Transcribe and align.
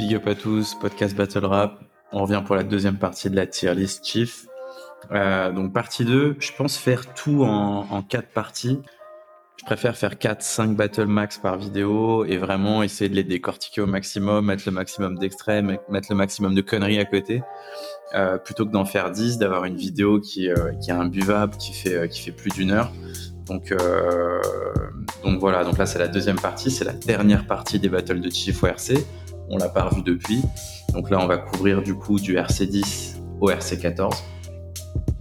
Big 0.00 0.14
up 0.14 0.26
à 0.28 0.34
tous, 0.34 0.76
podcast 0.80 1.14
Battle 1.14 1.44
Rap. 1.44 1.78
On 2.10 2.22
revient 2.22 2.42
pour 2.46 2.56
la 2.56 2.62
deuxième 2.62 2.96
partie 2.96 3.28
de 3.28 3.36
la 3.36 3.46
tier 3.46 3.74
list 3.74 4.02
Chief. 4.02 4.46
Euh, 5.12 5.52
donc 5.52 5.74
partie 5.74 6.06
2, 6.06 6.36
je 6.40 6.52
pense 6.56 6.78
faire 6.78 7.12
tout 7.12 7.44
en, 7.44 7.86
en 7.90 8.00
quatre 8.00 8.28
parties. 8.28 8.80
Je 9.58 9.66
préfère 9.66 9.94
faire 9.94 10.14
4-5 10.14 10.74
battles 10.74 11.04
max 11.04 11.36
par 11.36 11.58
vidéo 11.58 12.24
et 12.24 12.38
vraiment 12.38 12.82
essayer 12.82 13.10
de 13.10 13.14
les 13.14 13.24
décortiquer 13.24 13.82
au 13.82 13.86
maximum, 13.86 14.46
mettre 14.46 14.62
le 14.64 14.72
maximum 14.72 15.18
d'extraits, 15.18 15.62
mettre 15.90 16.06
le 16.08 16.16
maximum 16.16 16.54
de 16.54 16.62
conneries 16.62 16.98
à 16.98 17.04
côté, 17.04 17.42
euh, 18.14 18.38
plutôt 18.38 18.64
que 18.64 18.70
d'en 18.70 18.86
faire 18.86 19.10
10, 19.10 19.36
d'avoir 19.36 19.66
une 19.66 19.76
vidéo 19.76 20.18
qui, 20.18 20.48
euh, 20.48 20.72
qui 20.82 20.88
est 20.88 20.94
imbuvable, 20.94 21.58
qui 21.58 21.74
fait, 21.74 21.94
euh, 21.94 22.06
qui 22.06 22.22
fait 22.22 22.32
plus 22.32 22.50
d'une 22.52 22.70
heure. 22.70 22.90
Donc, 23.44 23.74
donc 25.24 25.40
voilà, 25.40 25.64
donc 25.64 25.76
là 25.76 25.84
c'est 25.84 25.98
la 25.98 26.06
deuxième 26.06 26.38
partie, 26.38 26.70
c'est 26.70 26.84
la 26.84 26.92
dernière 26.92 27.48
partie 27.48 27.80
des 27.80 27.88
battles 27.88 28.20
de 28.20 28.30
Chief 28.30 28.62
au 28.62 28.68
RC. 28.68 29.04
On 29.50 29.58
l'a 29.58 29.68
pas 29.68 29.84
revu 29.84 30.02
depuis. 30.02 30.42
Donc 30.94 31.10
là 31.10 31.18
on 31.20 31.26
va 31.26 31.36
couvrir 31.38 31.82
du 31.82 31.94
coup 31.94 32.18
du 32.18 32.36
RC10 32.36 33.16
au 33.40 33.50
RC14. 33.50 34.22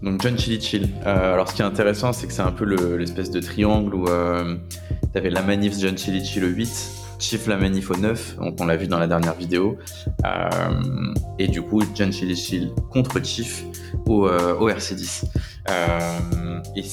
Donc 0.02 0.22
John 0.22 0.38
Chili 0.38 0.62
Chill. 0.62 0.90
Euh, 1.06 1.34
alors 1.34 1.50
ce 1.50 1.56
qui 1.56 1.62
est 1.62 1.66
intéressant, 1.66 2.14
c'est 2.14 2.28
que 2.28 2.34
c'est 2.34 2.42
un 2.42 2.52
peu 2.52 2.64
le- 2.66 2.98
l'espèce 2.98 3.32
de 3.32 3.40
triangle 3.42 3.94
où 3.96 4.08
euh, 4.08 4.56
tu 5.12 5.18
avais 5.18 5.30
la 5.30 5.42
manif 5.42 5.78
John 5.78 5.98
Chili 5.98 6.23
Chill 6.26 6.44
au 6.46 6.48
8, 6.48 6.92
Chief 7.20 7.48
la 7.48 7.58
manif 7.58 7.92
au 7.92 7.98
9, 7.98 8.38
donc 8.38 8.56
on 8.62 8.66
l'a 8.66 8.78
vu 8.78 8.88
dans 8.88 9.00
la 9.00 9.08
dernière 9.08 9.34
vidéo, 9.36 9.78
Euh, 10.26 10.50
et 11.38 11.48
du 11.48 11.62
coup 11.62 11.82
John 11.96 12.12
Chili 12.14 12.36
Chill 12.36 12.72
contre 12.92 13.22
Chief 13.23 13.66
au, 14.06 14.28
euh, 14.28 14.56
au 14.58 14.70
RC10. 14.70 15.26
Euh, 15.70 16.59
et 16.78 16.84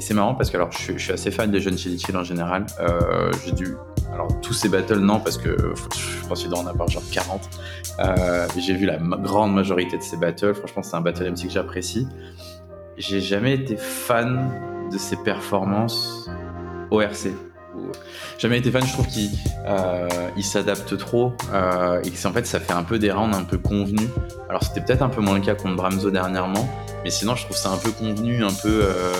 c'est 0.00 0.14
marrant 0.14 0.34
parce 0.34 0.50
que 0.50 0.56
alors 0.56 0.72
je, 0.72 0.96
suis- 0.98 1.12
assez 1.12 1.30
fan 1.30 1.50
des 1.50 1.60
John 1.60 1.76
Chili 1.76 1.98
Chill 1.98 2.16
en 2.16 2.24
général. 2.24 2.64
J'ai 3.44 3.52
dû 3.52 3.74
alors 4.18 4.40
tous 4.40 4.52
ces 4.52 4.68
battles 4.68 4.98
non 4.98 5.20
parce 5.20 5.38
que 5.38 5.56
je 5.56 6.26
pense 6.28 6.40
qu'il 6.40 6.50
doit 6.50 6.58
en 6.58 6.66
avoir 6.66 6.88
genre 6.88 7.02
40. 7.12 7.48
Euh, 8.00 8.48
J'ai 8.56 8.74
vu 8.74 8.84
la 8.84 8.96
grande 8.96 9.54
majorité 9.54 9.96
de 9.96 10.02
ces 10.02 10.16
battles. 10.16 10.54
Franchement, 10.54 10.82
c'est 10.82 10.96
un 10.96 11.00
battle 11.00 11.30
MC 11.30 11.44
que 11.44 11.50
j'apprécie. 11.52 12.08
J'ai 12.96 13.20
jamais 13.20 13.54
été 13.54 13.76
fan 13.76 14.50
de 14.92 14.98
ses 14.98 15.14
performances 15.16 16.28
au 16.90 17.00
RC. 17.00 17.32
Ou- 17.76 17.92
Jamais 18.38 18.58
été 18.58 18.72
fan, 18.72 18.84
je 18.84 18.92
trouve 18.92 19.06
qu'il 19.06 19.30
euh, 19.66 20.08
s'adapte 20.42 20.96
trop 20.98 21.32
euh, 21.52 22.00
et 22.02 22.26
en 22.26 22.32
fait 22.32 22.46
ça 22.46 22.58
fait 22.58 22.72
un 22.72 22.82
peu 22.82 22.98
des 22.98 23.12
rounds 23.12 23.36
un 23.36 23.44
peu 23.44 23.58
convenus. 23.58 24.08
Alors 24.48 24.64
c'était 24.64 24.80
peut-être 24.80 25.02
un 25.02 25.08
peu 25.08 25.20
moins 25.20 25.34
le 25.34 25.40
cas 25.44 25.54
contre 25.54 25.76
Bramzo 25.76 26.10
dernièrement, 26.10 26.68
mais 27.04 27.10
sinon 27.10 27.36
je 27.36 27.44
trouve 27.44 27.56
ça 27.56 27.70
un 27.70 27.76
peu 27.76 27.90
convenu, 27.92 28.42
un 28.44 28.52
peu 28.52 28.80
euh, 28.82 29.12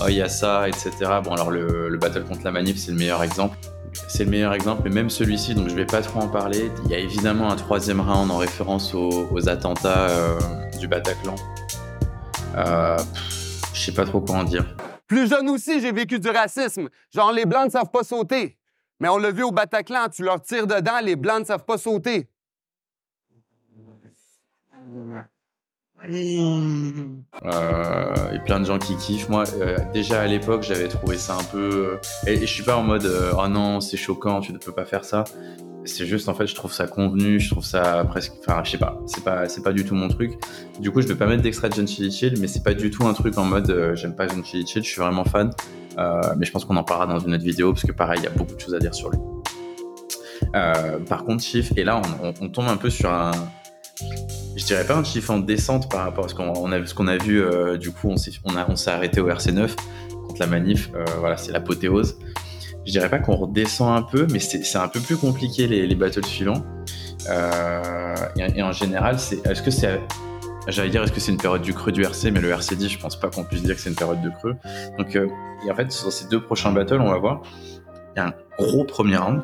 oh 0.00 0.04
il 0.08 0.14
y 0.14 0.22
a 0.22 0.28
ça, 0.30 0.68
etc. 0.68 0.90
Bon 1.22 1.32
alors 1.32 1.50
le, 1.50 1.88
le 1.90 1.98
battle 1.98 2.24
contre 2.24 2.42
la 2.44 2.50
manif 2.50 2.78
c'est 2.78 2.92
le 2.92 2.96
meilleur 2.98 3.22
exemple. 3.22 3.58
C'est 4.08 4.24
le 4.24 4.30
meilleur 4.30 4.54
exemple, 4.54 4.82
mais 4.84 4.90
même 4.90 5.10
celui-ci, 5.10 5.54
donc 5.54 5.68
je 5.68 5.74
vais 5.74 5.84
pas 5.84 6.00
trop 6.00 6.20
en 6.20 6.28
parler. 6.28 6.70
Il 6.86 6.90
y 6.90 6.94
a 6.94 6.98
évidemment 6.98 7.50
un 7.50 7.56
troisième 7.56 8.00
round 8.00 8.30
en 8.30 8.38
référence 8.38 8.94
aux, 8.94 9.28
aux 9.30 9.48
attentats 9.50 10.08
euh, 10.08 10.38
du 10.80 10.88
Bataclan. 10.88 11.34
Euh, 12.56 12.96
je 13.74 13.80
sais 13.80 13.92
pas 13.92 14.06
trop 14.06 14.22
quoi 14.22 14.36
en 14.36 14.44
dire. 14.44 14.64
Plus 15.06 15.28
jeune 15.28 15.50
aussi, 15.50 15.80
j'ai 15.82 15.92
vécu 15.92 16.18
du 16.18 16.30
racisme. 16.30 16.88
Genre, 17.14 17.32
les 17.32 17.44
Blancs 17.44 17.66
ne 17.66 17.70
savent 17.70 17.90
pas 17.90 18.02
sauter. 18.02 18.56
Mais 18.98 19.08
on 19.08 19.18
l'a 19.18 19.30
vu 19.30 19.42
au 19.42 19.52
Bataclan, 19.52 20.08
tu 20.08 20.24
leur 20.24 20.40
tires 20.40 20.66
dedans, 20.66 21.00
les 21.02 21.14
Blancs 21.14 21.40
ne 21.40 21.44
savent 21.44 21.66
pas 21.66 21.78
sauter. 21.78 22.28
Euh, 27.44 28.32
et 28.32 28.38
plein 28.40 28.60
de 28.60 28.64
gens 28.64 28.78
qui 28.78 28.96
kiffent. 28.96 29.28
Moi, 29.28 29.44
euh, 29.60 29.76
déjà 29.92 30.20
à 30.20 30.26
l'époque, 30.26 30.62
j'avais 30.62 30.88
trouvé 30.88 31.16
ça 31.16 31.34
un 31.34 31.44
peu. 31.44 31.98
Et, 32.26 32.34
et 32.34 32.40
je 32.40 32.52
suis 32.52 32.64
pas 32.64 32.76
en 32.76 32.82
mode 32.82 33.04
euh, 33.04 33.32
oh 33.38 33.48
non, 33.48 33.80
c'est 33.80 33.96
choquant, 33.96 34.40
tu 34.40 34.52
ne 34.52 34.58
peux 34.58 34.72
pas 34.72 34.84
faire 34.84 35.04
ça. 35.04 35.24
C'est 35.84 36.06
juste 36.06 36.28
en 36.28 36.34
fait, 36.34 36.46
je 36.46 36.54
trouve 36.54 36.72
ça 36.72 36.86
convenu, 36.86 37.40
je 37.40 37.50
trouve 37.50 37.64
ça 37.64 38.04
presque. 38.04 38.32
Enfin, 38.40 38.62
je 38.64 38.72
sais 38.72 38.78
pas, 38.78 39.00
c'est 39.06 39.24
pas, 39.24 39.44
pas 39.64 39.72
du 39.72 39.84
tout 39.84 39.94
mon 39.94 40.08
truc. 40.08 40.32
Du 40.80 40.90
coup, 40.90 41.00
je 41.00 41.06
vais 41.06 41.14
pas 41.14 41.26
mettre 41.26 41.42
d'extrait 41.42 41.68
de 41.68 41.74
John 41.74 41.86
Chili 41.86 42.10
Chill, 42.10 42.34
mais 42.40 42.48
c'est 42.48 42.62
pas 42.62 42.74
du 42.74 42.90
tout 42.90 43.06
un 43.06 43.14
truc 43.14 43.38
en 43.38 43.44
mode 43.44 43.70
euh, 43.70 43.94
j'aime 43.94 44.14
pas 44.14 44.26
John 44.28 44.44
Chili 44.44 44.66
Chill, 44.66 44.82
je 44.82 44.88
suis 44.88 45.00
vraiment 45.00 45.24
fan. 45.24 45.50
Euh, 45.98 46.20
mais 46.36 46.44
je 46.44 46.52
pense 46.52 46.64
qu'on 46.64 46.76
en 46.76 46.84
parlera 46.84 47.06
dans 47.12 47.18
une 47.18 47.34
autre 47.34 47.44
vidéo 47.44 47.72
parce 47.72 47.84
que 47.84 47.92
pareil, 47.92 48.18
il 48.20 48.24
y 48.24 48.28
a 48.28 48.30
beaucoup 48.30 48.54
de 48.54 48.60
choses 48.60 48.74
à 48.74 48.78
dire 48.78 48.94
sur 48.94 49.10
lui. 49.10 49.18
Euh, 50.54 50.98
par 51.00 51.24
contre, 51.24 51.42
Chief, 51.42 51.72
et 51.76 51.84
là, 51.84 52.02
on 52.40 52.48
tombe 52.48 52.68
un 52.68 52.76
peu 52.76 52.90
sur 52.90 53.10
un, 53.10 53.32
je 54.58 54.64
dirais 54.64 54.84
pas 54.84 54.96
un 54.96 55.04
chiffre 55.04 55.30
en 55.30 55.38
descente 55.38 55.88
par 55.88 56.04
rapport 56.04 56.24
à 56.24 56.28
ce 56.28 56.34
qu'on 56.34 56.52
on 56.52 56.72
a, 56.72 57.16
vu. 57.16 57.40
euh, 57.40 57.78
du 57.78 57.92
coup, 57.92 58.08
on 58.10 58.16
s'est 58.16 58.90
arrêté 58.90 59.20
au 59.20 59.28
RC9 59.28 59.70
contre 60.26 60.40
la 60.40 60.46
manif. 60.46 60.90
euh, 60.94 61.04
voilà, 61.20 61.36
c'est 61.36 61.52
l'apothéose. 61.52 62.18
Je 62.84 62.90
dirais 62.90 63.08
pas 63.08 63.20
qu'on 63.20 63.36
redescend 63.36 63.96
un 63.96 64.02
peu, 64.02 64.26
mais 64.32 64.40
c'est 64.40 64.76
un 64.76 64.88
peu 64.88 65.00
plus 65.00 65.16
compliqué 65.16 65.68
les, 65.68 65.86
les 65.86 65.94
battles 65.94 66.24
suivants. 66.24 66.64
Euh, 67.30 68.14
et, 68.36 68.62
en 68.62 68.72
général, 68.72 69.16
est-ce 69.16 69.62
que 69.62 69.70
c'est 69.70 70.00
J'allais 70.66 70.90
dire, 70.90 71.02
est-ce 71.02 71.12
que 71.12 71.20
c'est 71.20 71.32
une 71.32 71.38
période 71.38 71.62
du 71.62 71.72
creux 71.72 71.92
du 71.92 72.02
RC, 72.02 72.30
mais 72.30 72.40
le 72.40 72.50
RC10, 72.50 72.88
je 72.88 72.98
pense 72.98 73.18
pas 73.18 73.30
qu'on 73.30 73.44
puisse 73.44 73.62
dire 73.62 73.74
que 73.74 73.80
c'est 73.80 73.88
une 73.88 73.96
période 73.96 74.20
de 74.20 74.28
creux. 74.28 74.54
Donc, 74.98 75.16
et 75.16 75.70
en 75.70 75.74
fait, 75.74 75.90
sur 75.90 76.12
ces 76.12 76.28
deux 76.28 76.42
prochains 76.42 76.72
battles, 76.72 77.00
on 77.00 77.10
va 77.10 77.16
voir, 77.16 77.40
il 78.14 78.18
y 78.18 78.22
a 78.22 78.26
un 78.26 78.32
gros 78.58 78.84
premier 78.84 79.16
round, 79.16 79.42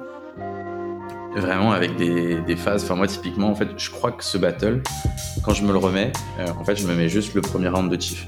vraiment 1.40 1.72
avec 1.72 1.96
des, 1.96 2.40
des 2.40 2.56
phases. 2.56 2.84
Enfin, 2.84 2.94
moi, 2.96 3.06
typiquement, 3.06 3.48
en 3.48 3.54
fait, 3.54 3.68
je 3.78 3.90
crois 3.90 4.12
que 4.12 4.22
ce 4.24 4.38
battle, 4.38 4.82
quand 5.44 5.52
je 5.52 5.64
me 5.64 5.72
le 5.72 5.78
remets, 5.78 6.12
euh, 6.38 6.48
en 6.58 6.64
fait, 6.64 6.76
je 6.76 6.86
me 6.86 6.94
mets 6.94 7.08
juste 7.08 7.34
le 7.34 7.40
premier 7.40 7.68
round 7.68 7.90
de 7.94 8.00
Chief. 8.00 8.24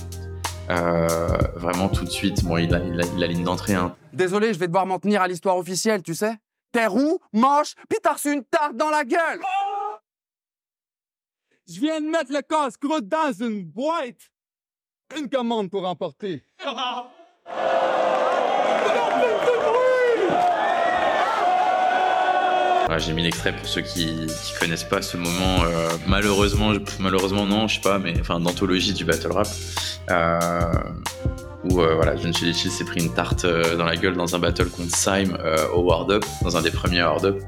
Euh, 0.71 1.07
vraiment 1.55 1.89
tout 1.89 2.05
de 2.05 2.11
suite. 2.11 2.43
Bon, 2.45 2.57
il 2.57 2.75
a, 2.75 2.81
il 2.81 3.01
a- 3.01 3.05
il 3.17 3.23
a 3.23 3.27
ligne 3.27 3.45
d'entrée. 3.45 3.75
Hein. 3.75 3.95
Désolé, 4.13 4.53
je 4.53 4.59
vais 4.59 4.67
devoir 4.67 4.85
m'en 4.87 4.99
tenir 4.99 5.23
à 5.23 5.29
l'histoire 5.29 5.57
officielle, 5.57 6.03
tu 6.03 6.15
sais. 6.15 6.35
T'es 6.73 6.87
roux, 6.87 7.19
moche, 7.33 7.75
pis 7.89 7.97
t'as 8.03 8.15
reçu 8.15 8.33
une 8.33 8.45
tarte 8.45 8.77
dans 8.77 8.91
la 8.91 9.05
gueule! 9.05 9.41
Je 11.69 11.81
viens 11.81 12.01
de 12.01 12.07
mettre 12.07 12.33
le 12.33 12.43
casse-croûte 12.43 13.09
dans 13.09 13.33
une 13.33 13.65
boîte. 13.65 14.31
Une 15.17 15.29
commande 15.29 15.71
pour 15.71 15.87
emporter. 15.87 16.43
J'ai 22.99 23.13
mis 23.13 23.23
l'extrait 23.23 23.55
pour 23.55 23.67
ceux 23.69 23.81
qui, 23.83 24.07
qui 24.27 24.53
connaissent 24.61 24.85
pas 24.85 25.03
ce 25.03 25.17
moment. 25.17 25.65
euh, 25.65 25.89
malheureusement, 26.07 26.73
malheureusement 27.01 27.47
non, 27.47 27.69
je 27.69 27.75
sais 27.77 27.81
pas, 27.81 27.99
mais 27.99 28.15
enfin 28.21 28.41
d'anthologie 28.41 28.93
du 28.93 29.05
battle 29.05 29.33
rap. 29.33 29.49
Euh, 30.11 30.61
où 31.65 31.81
euh, 31.81 31.95
voilà, 31.97 32.15
John 32.17 32.33
Chill 32.35 32.55
s'est 32.55 32.85
pris 32.85 33.01
une 33.05 33.13
tarte 33.13 33.45
dans 33.45 33.85
la 33.85 33.97
gueule 33.97 34.15
dans 34.17 34.35
un 34.37 34.39
battle 34.39 34.67
contre 34.67 34.95
Syme 34.95 35.37
au 35.75 35.81
Ward 35.81 36.11
Up, 36.13 36.25
dans 36.43 36.57
un 36.57 36.63
des 36.63 36.71
premiers 36.71 37.03
Ward 37.03 37.25
Up. 37.25 37.43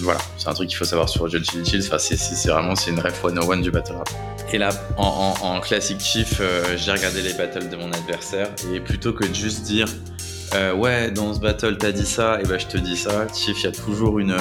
Voilà, 0.00 0.20
c'est 0.38 0.48
un 0.48 0.54
truc 0.54 0.68
qu'il 0.68 0.76
faut 0.78 0.84
savoir 0.84 1.08
sur 1.08 1.28
John 1.28 1.44
Chili. 1.44 1.84
Enfin, 1.86 1.98
c'est- 1.98 2.48
vraiment 2.48 2.74
une 2.86 3.00
ref 3.00 3.20
101 3.22 3.58
du 3.58 3.70
battle 3.70 3.92
rap. 3.92 4.08
Et 4.52 4.58
là, 4.58 4.68
en, 4.96 5.34
en, 5.42 5.46
en 5.56 5.60
classique 5.60 6.00
chief, 6.00 6.40
j'ai 6.76 6.92
regardé 6.92 7.20
les 7.22 7.32
battles 7.34 7.68
de 7.68 7.76
mon 7.76 7.90
adversaire 7.92 8.48
et 8.72 8.80
plutôt 8.80 9.12
que 9.12 9.24
de 9.26 9.34
juste 9.34 9.62
dire 9.62 9.86
euh, 10.54 10.74
ouais, 10.74 11.10
dans 11.10 11.34
ce 11.34 11.40
battle, 11.40 11.76
t'as 11.78 11.92
dit 11.92 12.06
ça, 12.06 12.40
et 12.40 12.44
ben 12.44 12.58
je 12.58 12.66
te 12.66 12.76
dis 12.78 12.96
ça. 12.96 13.26
Chief, 13.34 13.58
il 13.60 13.64
y 13.64 13.66
a 13.68 13.72
toujours 13.72 14.18
une, 14.18 14.36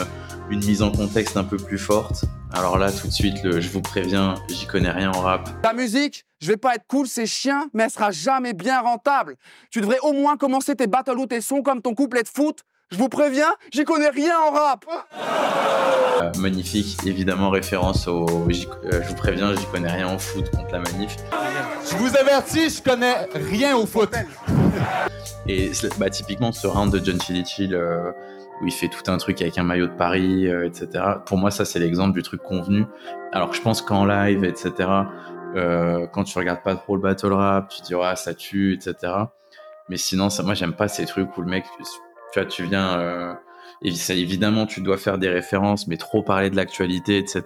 une 0.49 0.63
mise 0.65 0.81
en 0.81 0.91
contexte 0.91 1.37
un 1.37 1.43
peu 1.43 1.57
plus 1.57 1.77
forte. 1.79 2.25
Alors 2.53 2.77
là, 2.77 2.91
tout 2.91 3.07
de 3.07 3.11
suite, 3.13 3.43
le, 3.43 3.59
je 3.59 3.69
vous 3.69 3.81
préviens, 3.81 4.35
j'y 4.49 4.65
connais 4.67 4.91
rien 4.91 5.11
en 5.11 5.21
rap. 5.21 5.49
Ta 5.61 5.73
musique, 5.73 6.25
je 6.39 6.47
vais 6.47 6.57
pas 6.57 6.75
être 6.75 6.85
cool, 6.87 7.07
c'est 7.07 7.25
chien, 7.25 7.67
mais 7.73 7.83
elle 7.83 7.89
sera 7.91 8.11
jamais 8.11 8.53
bien 8.53 8.79
rentable. 8.81 9.35
Tu 9.71 9.81
devrais 9.81 9.99
au 10.03 10.13
moins 10.13 10.37
commencer 10.37 10.75
tes 10.75 10.87
battles 10.87 11.17
ou 11.17 11.25
tes 11.25 11.41
sons 11.41 11.61
comme 11.61 11.81
ton 11.81 11.93
couplet 11.93 12.23
de 12.23 12.29
foot. 12.29 12.59
Je 12.91 12.97
vous 12.97 13.09
préviens, 13.09 13.51
j'y 13.73 13.83
connais 13.83 14.09
rien 14.09 14.37
en 14.39 14.51
rap. 14.51 14.85
Euh, 16.21 16.31
magnifique, 16.37 16.97
évidemment, 17.05 17.49
référence 17.49 18.07
au. 18.07 18.45
j'y- 18.49 18.67
euh, 18.85 19.01
je 19.03 19.09
vous 19.09 19.15
préviens, 19.15 19.53
j'y 19.55 19.65
connais 19.65 19.91
rien 19.91 20.07
en 20.07 20.19
foot 20.19 20.49
contre 20.51 20.71
la 20.71 20.79
manif. 20.79 21.15
Je 21.89 21.95
vous 21.97 22.15
avertis, 22.15 22.69
je 22.69 22.81
connais 22.81 23.15
rien 23.33 23.75
au 23.75 23.85
foot. 23.87 24.11
Et 25.47 25.71
bah, 25.99 26.09
typiquement, 26.09 26.51
ce 26.51 26.67
round 26.67 26.91
de 26.91 27.03
John 27.03 27.21
Chili 27.21 27.45
Chill, 27.45 27.75
euh, 27.75 28.11
où 28.61 28.67
il 28.67 28.71
fait 28.73 28.87
tout 28.87 29.09
un 29.11 29.17
truc 29.17 29.41
avec 29.41 29.57
un 29.57 29.63
maillot 29.63 29.87
de 29.87 29.93
Paris, 29.93 30.47
euh, 30.47 30.65
etc. 30.65 31.03
Pour 31.25 31.37
moi, 31.37 31.51
ça, 31.51 31.65
c'est 31.65 31.79
l'exemple 31.79 32.13
du 32.13 32.23
truc 32.23 32.41
convenu. 32.41 32.85
Alors 33.31 33.53
je 33.53 33.61
pense 33.61 33.81
qu'en 33.81 34.05
live, 34.05 34.43
etc., 34.43 34.73
euh, 35.55 36.07
quand 36.07 36.23
tu 36.23 36.37
regardes 36.37 36.63
pas 36.63 36.75
trop 36.75 36.95
le 36.95 37.01
battle 37.01 37.33
rap, 37.33 37.69
tu 37.69 37.81
te 37.81 37.87
dis, 37.87 37.93
ah, 38.01 38.15
ça 38.15 38.33
tue, 38.33 38.73
etc. 38.73 39.13
Mais 39.89 39.97
sinon, 39.97 40.29
ça, 40.29 40.43
moi, 40.43 40.53
j'aime 40.53 40.73
pas 40.73 40.87
ces 40.87 41.05
trucs 41.05 41.37
où 41.37 41.41
le 41.41 41.47
mec, 41.47 41.65
tu 42.33 42.39
vois, 42.39 42.45
tu 42.45 42.63
viens. 42.63 43.37
Et 43.81 43.91
évidemment, 44.09 44.65
tu 44.65 44.81
dois 44.81 44.97
faire 44.97 45.17
des 45.17 45.29
références, 45.29 45.87
mais 45.87 45.97
trop 45.97 46.23
parler 46.23 46.49
de 46.49 46.55
l'actualité, 46.55 47.17
etc. 47.17 47.43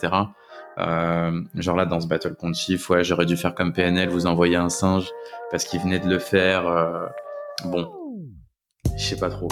Euh, 0.80 1.42
genre 1.56 1.76
là, 1.76 1.86
dans 1.86 2.00
ce 2.00 2.08
battle 2.08 2.36
contre 2.36 2.58
Chief, 2.58 2.90
ouais, 2.90 3.04
j'aurais 3.04 3.26
dû 3.26 3.36
faire 3.38 3.54
comme 3.56 3.74
PNL, 3.74 4.10
vous 4.10 4.28
envoyer 4.28 4.56
un 4.56 4.70
singe 4.70 5.10
parce 5.52 5.66
qu'il 5.66 5.82
venait 5.82 6.00
de 6.00 6.10
le 6.10 6.20
faire. 6.20 6.68
euh, 6.68 7.06
bon, 7.66 7.92
je 8.98 9.04
sais 9.04 9.18
pas 9.18 9.30
trop. 9.30 9.50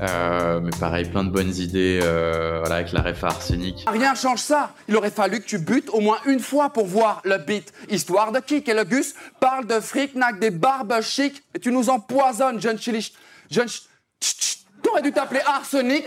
Euh, 0.00 0.60
mais 0.60 0.70
pareil, 0.80 1.04
plein 1.08 1.24
de 1.24 1.30
bonnes 1.30 1.54
idées 1.54 1.98
voilà, 2.00 2.76
avec 2.76 2.92
la 2.92 3.02
ref 3.02 3.22
à 3.24 3.28
arsenic. 3.28 3.84
Rien 3.86 4.14
change 4.14 4.38
ça. 4.40 4.72
Il 4.88 4.96
aurait 4.96 5.10
fallu 5.10 5.40
que 5.40 5.46
tu 5.46 5.58
butes 5.58 5.90
au 5.92 6.00
moins 6.00 6.18
une 6.26 6.40
fois 6.40 6.70
pour 6.70 6.86
voir 6.86 7.20
le 7.24 7.38
beat. 7.38 7.72
Histoire 7.90 8.32
de 8.32 8.40
kick. 8.40 8.68
Et 8.68 8.74
le 8.74 8.84
Gus 8.84 9.14
parle 9.40 9.66
de 9.66 9.78
fric, 9.80 10.14
nac, 10.14 10.38
des 10.40 10.50
barbes 10.50 11.00
chic. 11.02 11.42
Et 11.54 11.58
tu 11.58 11.70
nous 11.70 11.90
empoisonnes, 11.90 12.60
jeune 12.60 12.78
chili. 12.78 13.12
Jeune. 13.50 13.68
ch-. 13.68 14.58
T'aurais 14.82 15.02
dû 15.02 15.12
t'appeler 15.12 15.40
Arsenic. 15.46 16.04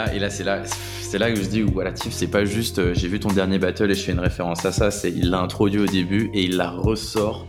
Ah, 0.00 0.04
et 0.14 0.18
là, 0.18 0.30
c'est 0.30 0.44
là, 0.44 0.62
c'est 1.10 1.16
là 1.16 1.30
que 1.30 1.36
je 1.36 1.48
dis, 1.48 1.62
voilà, 1.62 1.90
Tiff, 1.92 2.12
c'est 2.12 2.26
pas 2.26 2.44
juste, 2.44 2.80
euh, 2.80 2.92
j'ai 2.92 3.08
vu 3.08 3.18
ton 3.18 3.30
dernier 3.30 3.58
battle 3.58 3.90
et 3.90 3.94
je 3.94 4.04
fais 4.04 4.12
une 4.12 4.20
référence 4.20 4.66
à 4.66 4.72
ça, 4.72 4.90
c'est 4.90 5.10
il 5.10 5.30
l'a 5.30 5.40
introduit 5.40 5.80
au 5.80 5.86
début 5.86 6.30
et 6.34 6.42
il 6.42 6.58
la 6.58 6.68
ressort 6.68 7.46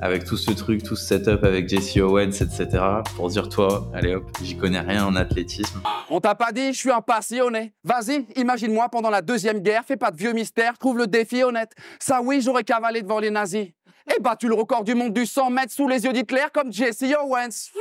avec 0.00 0.24
tout 0.24 0.36
ce 0.36 0.52
truc, 0.52 0.84
tout 0.84 0.94
ce 0.94 1.06
setup 1.06 1.42
avec 1.42 1.68
Jesse 1.68 1.96
Owens, 1.96 2.30
etc. 2.40 2.68
pour 3.16 3.28
dire, 3.28 3.48
toi, 3.48 3.90
allez 3.92 4.14
hop, 4.14 4.30
j'y 4.44 4.56
connais 4.56 4.78
rien 4.78 5.06
en 5.06 5.16
athlétisme. 5.16 5.80
On 6.08 6.20
t'a 6.20 6.36
pas 6.36 6.52
dit, 6.52 6.72
je 6.72 6.78
suis 6.78 6.92
un 6.92 7.00
passionné. 7.00 7.72
Vas-y, 7.82 8.26
imagine-moi 8.36 8.88
pendant 8.90 9.10
la 9.10 9.22
Deuxième 9.22 9.58
Guerre, 9.58 9.82
fais 9.84 9.96
pas 9.96 10.12
de 10.12 10.16
vieux 10.16 10.32
mystères, 10.32 10.78
trouve 10.78 10.96
le 10.96 11.08
défi 11.08 11.42
honnête. 11.42 11.72
Ça 11.98 12.20
oui, 12.22 12.40
j'aurais 12.40 12.64
cavalé 12.64 13.02
devant 13.02 13.18
les 13.18 13.30
nazis. 13.30 13.70
Et 14.06 14.20
battu 14.20 14.46
le 14.46 14.54
record 14.54 14.84
du 14.84 14.94
monde 14.94 15.12
du 15.12 15.26
100 15.26 15.50
mètres 15.50 15.72
sous 15.72 15.88
les 15.88 16.04
yeux 16.04 16.12
d'Hitler 16.12 16.46
comme 16.52 16.72
Jesse 16.72 17.02
Owens. 17.20 17.72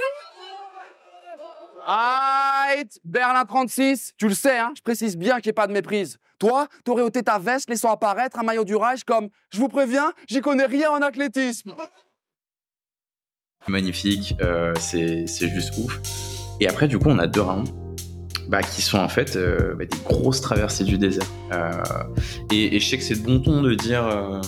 Berlin 3.04 3.46
36, 3.46 4.14
tu 4.18 4.28
le 4.28 4.34
sais, 4.34 4.58
hein, 4.60 4.74
je 4.76 4.82
précise 4.82 5.18
bien 5.18 5.36
qu'il 5.36 5.50
n'y 5.50 5.52
ait 5.52 5.54
pas 5.54 5.68
de 5.68 5.74
méprise. 5.74 6.18
Toi, 6.40 6.68
t'aurais 6.86 7.04
ôté 7.04 7.24
ta 7.24 7.38
veste, 7.40 7.70
laissant 7.70 7.92
apparaître 7.92 8.40
un 8.40 8.44
maillot 8.44 8.64
du 8.64 8.76
Reich 8.76 9.04
comme 9.04 9.30
«Je 9.54 9.60
vous 9.60 9.68
préviens, 9.68 10.14
j'y 10.28 10.42
connais 10.42 10.66
rien 10.66 10.92
en 10.92 11.02
athlétisme». 11.02 11.76
Magnifique, 13.68 14.36
euh, 14.42 14.74
c'est 14.80 15.28
juste 15.28 15.78
ouf. 15.78 16.00
Et 16.60 16.68
après, 16.68 16.88
du 16.88 16.98
coup, 16.98 17.10
on 17.10 17.20
a 17.20 17.28
deux 17.28 17.42
rounds 17.42 17.72
bah, 18.50 18.64
qui 18.64 18.82
sont 18.82 18.98
en 18.98 19.08
fait 19.08 19.36
euh, 19.36 19.76
bah, 19.76 19.86
des 19.86 19.98
grosses 20.04 20.42
traversées 20.42 20.84
du 20.84 20.98
désert. 20.98 21.28
Euh, 21.54 21.72
et, 22.52 22.80
je 22.80 22.86
sais 22.86 22.98
que 22.98 23.04
c'est 23.04 23.22
de 23.22 23.26
bon 23.26 23.40
ton 23.40 23.62
de 23.62 23.76
dire 23.76 24.06
euh, 24.06 24.42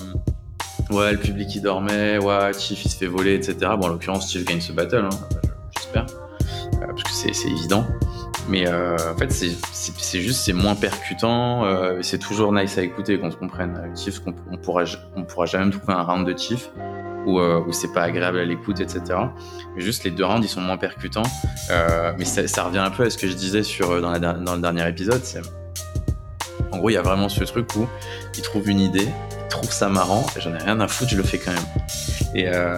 ouais, 0.89 1.11
le 1.11 1.19
public 1.19 1.53
il 1.55 1.61
dormait, 1.61 2.17
ouais, 2.17 2.51
Chief 2.57 2.83
il 2.83 2.89
se 2.89 2.97
fait 2.97 3.05
voler, 3.05 3.35
etc. 3.35 3.57
Bon, 3.79 3.85
en 3.85 3.89
l'occurrence, 3.89 4.31
Chief 4.31 4.43
gagne 4.43 4.59
ce 4.59 4.71
battle, 4.71 5.07
hein, 5.11 5.19
j'espère, 5.77 6.07
parce 6.79 7.03
que 7.03 7.11
c'est 7.11 7.47
évident. 7.47 7.85
Mais 8.51 8.67
euh, 8.67 8.97
en 9.13 9.17
fait, 9.17 9.31
c'est- 9.31 10.19
juste, 10.21 10.41
c'est 10.41 10.51
moins 10.53 10.75
percutant. 10.75 11.63
euh, 11.65 11.99
c'est 12.01 12.17
toujours 12.19 12.51
nice 12.51 12.77
à 12.77 12.81
écouter 12.81 13.17
qu'on 13.19 13.31
se 13.31 13.37
comprenne. 13.37 13.77
Avec 13.77 13.97
Chief, 13.97 14.19
on, 14.25 14.33
on 14.51 14.57
pourra, 14.57 14.83
on 15.15 15.23
pourra 15.23 15.45
jamais 15.45 15.71
trouver 15.71 15.93
un 15.93 16.03
round 16.03 16.27
de 16.27 16.37
Chief 16.37 16.69
où, 17.25 17.39
euh, 17.39 17.61
où 17.65 17.71
c'est 17.71 17.93
pas 17.93 18.01
agréable 18.03 18.39
à 18.39 18.43
l'écoute, 18.45 18.79
etc. 18.81 19.01
Juste 19.77 20.03
les 20.03 20.11
deux 20.11 20.25
rounds, 20.25 20.43
ils 20.45 20.49
sont 20.49 20.59
moins 20.61 20.77
percutants. 20.77 21.23
Euh, 21.69 22.11
mais 22.17 22.25
ça, 22.25 22.63
revient 22.63 22.79
un 22.79 22.89
peu 22.91 23.03
à 23.03 23.09
ce 23.09 23.17
que 23.17 23.27
je 23.27 23.33
disais 23.33 23.63
sur, 23.63 23.89
euh, 23.91 24.01
dans, 24.01 24.11
la 24.11 24.19
dans 24.19 24.55
le 24.55 24.61
dernier 24.61 24.87
épisode. 24.89 25.21
En 26.73 26.77
gros, 26.77 26.89
il 26.89 26.93
y 26.93 26.97
a 26.97 27.01
vraiment 27.01 27.29
ce 27.29 27.43
truc 27.43 27.73
où 27.75 27.87
il 28.35 28.41
trouve 28.41 28.69
une 28.69 28.79
idée, 28.79 29.07
il 29.07 29.47
trouve 29.49 29.71
ça 29.71 29.87
marrant, 29.89 30.25
j'en 30.39 30.53
ai 30.53 30.57
rien 30.57 30.79
à 30.79 30.87
foutre, 30.87 31.11
je 31.11 31.17
le 31.17 31.23
fais 31.23 31.37
quand 31.37 31.51
même. 31.51 31.63
Et, 32.33 32.47
euh, 32.47 32.77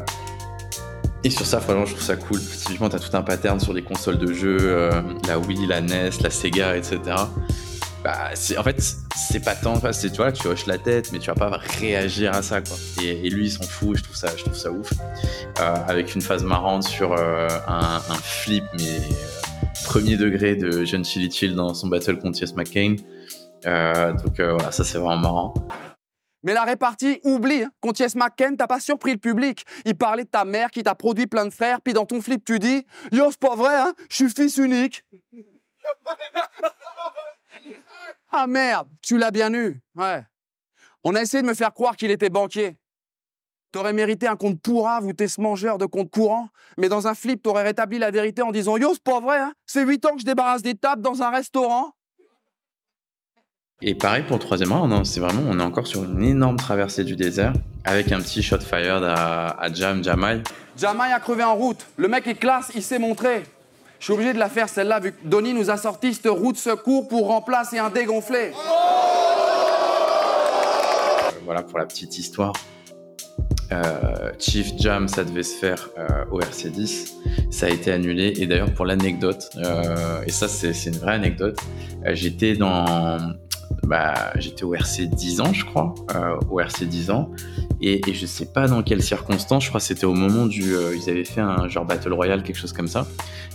et 1.23 1.29
sur 1.29 1.45
ça, 1.45 1.61
franchement, 1.61 1.85
je 1.85 1.93
trouve 1.93 2.03
ça 2.03 2.17
cool. 2.17 2.39
Typiquement, 2.39 2.89
t'as 2.89 2.99
tout 2.99 3.15
un 3.15 3.21
pattern 3.21 3.59
sur 3.59 3.73
les 3.73 3.81
consoles 3.81 4.17
de 4.17 4.33
jeux, 4.33 4.57
euh, 4.61 5.01
la 5.27 5.39
Wii, 5.39 5.65
la 5.67 5.79
NES, 5.79 6.09
la 6.21 6.29
Sega, 6.29 6.75
etc. 6.75 6.99
Bah, 8.03 8.31
en 8.57 8.63
fait, 8.63 8.81
c'est 9.15 9.39
pas 9.39 9.55
tant, 9.55 9.79
tu 9.79 10.09
vois, 10.17 10.31
tu 10.33 10.47
hoches 10.47 10.65
la 10.65 10.77
tête, 10.77 11.11
mais 11.13 11.19
tu 11.19 11.27
vas 11.27 11.35
pas 11.35 11.57
réagir 11.79 12.33
à 12.33 12.41
ça, 12.41 12.59
quoi. 12.59 12.75
Et, 13.01 13.29
lui, 13.29 13.45
il 13.45 13.51
s'en 13.51 13.63
fout, 13.63 13.97
je 13.97 14.03
trouve 14.03 14.17
ça, 14.17 14.27
je 14.35 14.43
trouve 14.43 14.57
ça 14.57 14.69
ouf. 14.69 14.91
Euh, 15.61 15.75
avec 15.87 16.13
une 16.13 16.21
phase 16.21 16.43
marrante 16.43 16.83
sur 16.83 17.13
euh, 17.13 17.47
un, 17.67 17.99
flip, 18.21 18.65
mais 18.77 18.99
premier 19.85 20.17
degré 20.17 20.57
de 20.57 20.83
John 20.83 21.05
Chili 21.05 21.31
Chill 21.31 21.55
dans 21.55 21.73
son 21.73 21.87
battle 21.87 22.19
contre 22.19 22.41
Yes 22.41 22.53
McCain. 22.55 22.97
Donc 23.63 24.39
voilà, 24.39 24.73
ça 24.73 24.83
c'est 24.83 24.97
vraiment 24.97 25.17
marrant. 25.17 25.53
Mais 26.43 26.53
la 26.53 26.63
répartie, 26.63 27.19
oublie, 27.23 27.63
hein. 27.63 27.71
contre 27.79 28.01
Yes 28.01 28.15
McCain, 28.15 28.55
t'as 28.55 28.67
pas 28.67 28.81
surpris 28.81 29.13
le 29.13 29.17
public. 29.17 29.65
Il 29.85 29.97
parlait 29.97 30.25
de 30.25 30.29
ta 30.29 30.43
mère 30.43 30.71
qui 30.71 30.83
t'a 30.83 30.93
produit 30.93 31.25
plein 31.25 31.45
de 31.45 31.49
frères, 31.49 31.81
puis 31.81 31.93
dans 31.93 32.05
ton 32.05 32.21
flip, 32.21 32.43
tu 32.43 32.59
dis 32.59 32.85
Yo, 33.11 33.31
c'est 33.31 33.39
pas 33.39 33.55
vrai, 33.55 33.75
hein, 33.75 33.93
je 34.09 34.15
suis 34.15 34.29
fils 34.29 34.57
unique. 34.57 35.05
ah 38.31 38.47
merde, 38.47 38.89
tu 39.01 39.17
l'as 39.17 39.31
bien 39.31 39.53
eu. 39.53 39.81
Ouais. 39.95 40.23
On 41.05 41.15
a 41.15 41.21
essayé 41.21 41.41
de 41.41 41.47
me 41.47 41.53
faire 41.53 41.73
croire 41.73 41.95
qu'il 41.95 42.11
était 42.11 42.29
banquier. 42.29 42.77
T'aurais 43.71 43.93
mérité 43.93 44.27
un 44.27 44.35
compte 44.35 44.61
pourrave 44.61 45.05
ou 45.05 45.13
t'es 45.13 45.27
ce 45.27 45.41
mangeur 45.41 45.77
de 45.77 45.85
compte 45.85 46.11
courant, 46.11 46.49
mais 46.77 46.89
dans 46.89 47.07
un 47.07 47.15
flip, 47.15 47.41
t'aurais 47.41 47.63
rétabli 47.63 47.97
la 47.97 48.11
vérité 48.11 48.41
en 48.41 48.51
disant 48.51 48.77
Yo, 48.77 48.93
c'est 48.93 49.03
pas 49.03 49.21
vrai, 49.21 49.39
hein, 49.39 49.53
c'est 49.65 49.83
8 49.83 50.05
ans 50.05 50.15
que 50.15 50.19
je 50.19 50.25
débarrasse 50.25 50.61
des 50.61 50.75
tables 50.75 51.01
dans 51.01 51.23
un 51.23 51.29
restaurant. 51.29 51.93
Et 53.85 53.95
pareil 53.95 54.23
pour 54.23 54.37
le 54.37 54.41
troisième 54.41 54.71
round, 54.71 54.89
non, 54.89 55.03
c'est 55.03 55.19
vraiment, 55.19 55.41
on 55.45 55.59
est 55.59 55.63
encore 55.63 55.87
sur 55.87 56.05
une 56.05 56.23
énorme 56.23 56.55
traversée 56.55 57.03
du 57.03 57.17
désert 57.17 57.51
avec 57.83 58.13
un 58.13 58.21
petit 58.21 58.41
shot 58.41 58.61
fired 58.61 59.03
à, 59.03 59.47
à 59.59 59.73
Jam 59.73 60.01
Jamai. 60.01 60.41
Jamai 60.77 61.11
a 61.11 61.19
crevé 61.19 61.43
en 61.43 61.55
route. 61.55 61.85
Le 61.97 62.07
mec 62.07 62.25
est 62.27 62.35
classe, 62.35 62.71
il 62.75 62.81
s'est 62.81 62.97
montré. 62.97 63.43
Je 63.99 64.05
suis 64.05 64.13
obligé 64.13 64.31
de 64.31 64.39
la 64.39 64.47
faire 64.47 64.69
celle-là 64.69 65.01
vu 65.01 65.11
que 65.11 65.27
Donny 65.27 65.53
nous 65.53 65.69
a 65.69 65.75
sorti 65.75 66.13
cette 66.13 66.27
route 66.27 66.57
secours 66.57 67.09
pour 67.09 67.27
remplacer 67.27 67.77
un 67.77 67.89
dégonflé. 67.89 68.51
Euh, 68.51 68.61
voilà 71.43 71.61
pour 71.61 71.77
la 71.77 71.85
petite 71.85 72.17
histoire. 72.17 72.53
Euh, 73.71 74.31
Chief 74.39 74.73
Jam, 74.77 75.07
ça 75.07 75.23
devait 75.23 75.43
se 75.43 75.55
faire 75.55 75.89
euh, 75.97 76.25
au 76.31 76.39
RC10. 76.39 77.13
Ça 77.49 77.67
a 77.67 77.69
été 77.69 77.91
annulé. 77.91 78.33
Et 78.37 78.47
d'ailleurs, 78.47 78.73
pour 78.73 78.85
l'anecdote, 78.85 79.49
euh, 79.57 80.23
et 80.25 80.31
ça, 80.31 80.47
c'est 80.47 80.71
une 80.85 80.97
vraie 80.97 81.15
anecdote, 81.15 81.59
j'étais 82.13 82.55
dans. 82.55 83.17
Bah, 83.87 84.31
j'étais 84.37 84.63
au 84.63 84.73
RC 84.73 85.07
10 85.07 85.41
ans, 85.41 85.51
je 85.51 85.65
crois, 85.65 85.93
euh, 86.15 86.37
au 86.49 86.59
RC 86.61 86.85
10 86.85 87.11
ans, 87.11 87.29
et, 87.81 88.09
et 88.09 88.13
je 88.13 88.25
sais 88.25 88.45
pas 88.45 88.67
dans 88.67 88.81
quelles 88.81 89.03
circonstances, 89.03 89.65
je 89.65 89.69
crois 89.69 89.81
que 89.81 89.85
c'était 89.85 90.05
au 90.05 90.13
moment 90.13 90.45
du, 90.45 90.73
euh, 90.73 90.95
ils 90.95 91.09
avaient 91.09 91.25
fait 91.25 91.41
un 91.41 91.67
genre 91.67 91.83
battle 91.83 92.13
royale, 92.13 92.43
quelque 92.43 92.55
chose 92.57 92.71
comme 92.71 92.87
ça. 92.87 93.05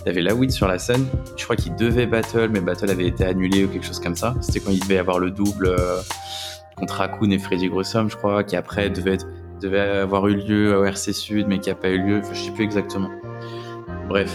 Il 0.01 0.07
y 0.07 0.09
avait 0.09 0.21
la 0.21 0.35
Weed 0.35 0.51
sur 0.51 0.67
la 0.67 0.77
scène, 0.77 1.05
je 1.35 1.43
crois 1.43 1.55
qu'il 1.55 1.75
devait 1.75 2.05
battle, 2.05 2.49
mais 2.53 2.61
battle 2.61 2.91
avait 2.91 3.07
été 3.07 3.25
annulé 3.25 3.65
ou 3.65 3.69
quelque 3.69 3.85
chose 3.87 3.99
comme 3.99 4.15
ça. 4.15 4.35
C'était 4.41 4.59
quand 4.59 4.71
il 4.71 4.79
devait 4.79 4.95
y 4.95 4.99
avoir 4.99 5.17
le 5.17 5.31
double 5.31 5.65
euh, 5.67 5.99
contre 6.77 6.93
Raccoon 6.97 7.31
et 7.31 7.39
Freddy 7.39 7.67
Grossom, 7.67 8.07
je 8.09 8.15
crois, 8.15 8.43
qui 8.43 8.55
après 8.55 8.91
devait, 8.91 9.15
être- 9.15 9.27
devait 9.61 9.79
avoir 9.79 10.27
eu 10.27 10.35
lieu 10.35 10.77
au 10.77 10.85
RC 10.85 11.11
Sud, 11.11 11.47
mais 11.47 11.57
qui 11.59 11.71
a 11.71 11.75
pas 11.75 11.89
eu 11.89 11.97
lieu, 11.97 12.19
enfin, 12.19 12.33
je 12.35 12.43
sais 12.43 12.51
plus 12.51 12.65
exactement. 12.65 13.09
Bref, 14.07 14.31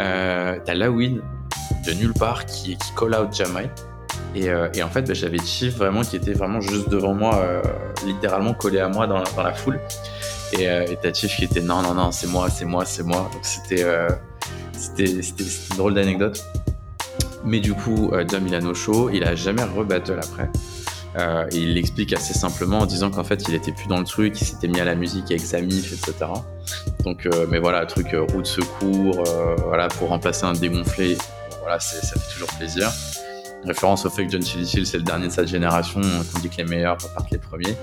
euh, 0.00 0.58
t'as 0.64 0.74
la 0.74 0.90
Weed 0.90 1.22
de 1.86 1.92
nulle 1.92 2.12
part 2.12 2.44
qui, 2.44 2.76
qui 2.76 2.92
call 2.98 3.14
out 3.14 3.32
Jamai. 3.32 3.70
Et, 4.34 4.50
euh, 4.50 4.68
et 4.74 4.82
en 4.82 4.88
fait, 4.88 5.02
bah, 5.02 5.14
j'avais 5.14 5.38
Chief 5.38 5.76
vraiment 5.76 6.02
qui 6.02 6.16
était 6.16 6.32
vraiment 6.32 6.60
juste 6.60 6.88
devant 6.88 7.14
moi, 7.14 7.36
euh, 7.36 7.62
littéralement 8.04 8.54
collé 8.54 8.78
à 8.78 8.88
moi 8.88 9.06
dans, 9.06 9.22
la 9.42 9.52
foule. 9.54 9.80
Et 10.58 10.68
euh, 10.68 10.84
t'as 11.00 11.12
Chief 11.12 11.36
qui 11.36 11.44
était 11.44 11.60
non, 11.60 11.82
non, 11.82 11.94
non, 11.94 12.12
c'est 12.12 12.26
moi, 12.26 12.48
c'est 12.50 12.64
moi, 12.64 12.84
c'est 12.84 13.02
moi. 13.02 13.30
Donc 13.32 13.44
c'était 13.44 13.82
une 14.98 15.76
drôle 15.76 15.94
d'anecdote. 15.94 16.44
Mais 17.44 17.60
du 17.60 17.72
coup, 17.72 18.10
euh, 18.12 18.24
Jam 18.28 18.46
il 18.46 18.54
a 18.54 18.60
no 18.60 18.74
show, 18.74 19.10
il 19.10 19.24
a 19.24 19.34
jamais 19.34 19.62
rebattle 19.62 20.20
après. 20.22 20.50
Il 21.50 21.74
l'explique 21.74 22.12
assez 22.12 22.32
simplement 22.32 22.80
en 22.80 22.86
disant 22.86 23.10
qu'en 23.10 23.24
fait 23.24 23.48
il 23.48 23.54
était 23.56 23.72
plus 23.72 23.88
dans 23.88 23.98
le 23.98 24.04
truc, 24.04 24.40
il 24.40 24.44
s'était 24.44 24.68
mis 24.68 24.78
à 24.78 24.84
la 24.84 24.94
musique 24.94 25.24
avec 25.32 25.40
sa 25.40 25.60
mif, 25.60 25.92
etc. 25.92 26.30
Donc, 27.02 27.28
mais 27.48 27.58
voilà, 27.58 27.84
truc 27.86 28.14
roue 28.30 28.42
de 28.42 28.46
secours, 28.46 29.24
voilà, 29.66 29.88
pour 29.88 30.10
remplacer 30.10 30.44
un 30.44 30.52
dégonflé, 30.52 31.18
voilà, 31.60 31.80
ça 31.80 32.20
fait 32.20 32.32
toujours 32.34 32.50
plaisir. 32.56 32.88
Référence 33.64 34.06
au 34.06 34.10
fait 34.10 34.24
que 34.24 34.30
John 34.30 34.42
Chili 34.42 34.66
Chill, 34.66 34.86
c'est 34.86 34.98
le 34.98 35.02
dernier 35.02 35.28
de 35.28 35.32
sa 35.32 35.44
génération, 35.44 36.00
qu'on 36.00 36.40
dit 36.40 36.48
que 36.48 36.56
les 36.58 36.64
meilleurs 36.64 36.98
repartent 37.00 37.30
les 37.30 37.38
premiers. 37.38 37.76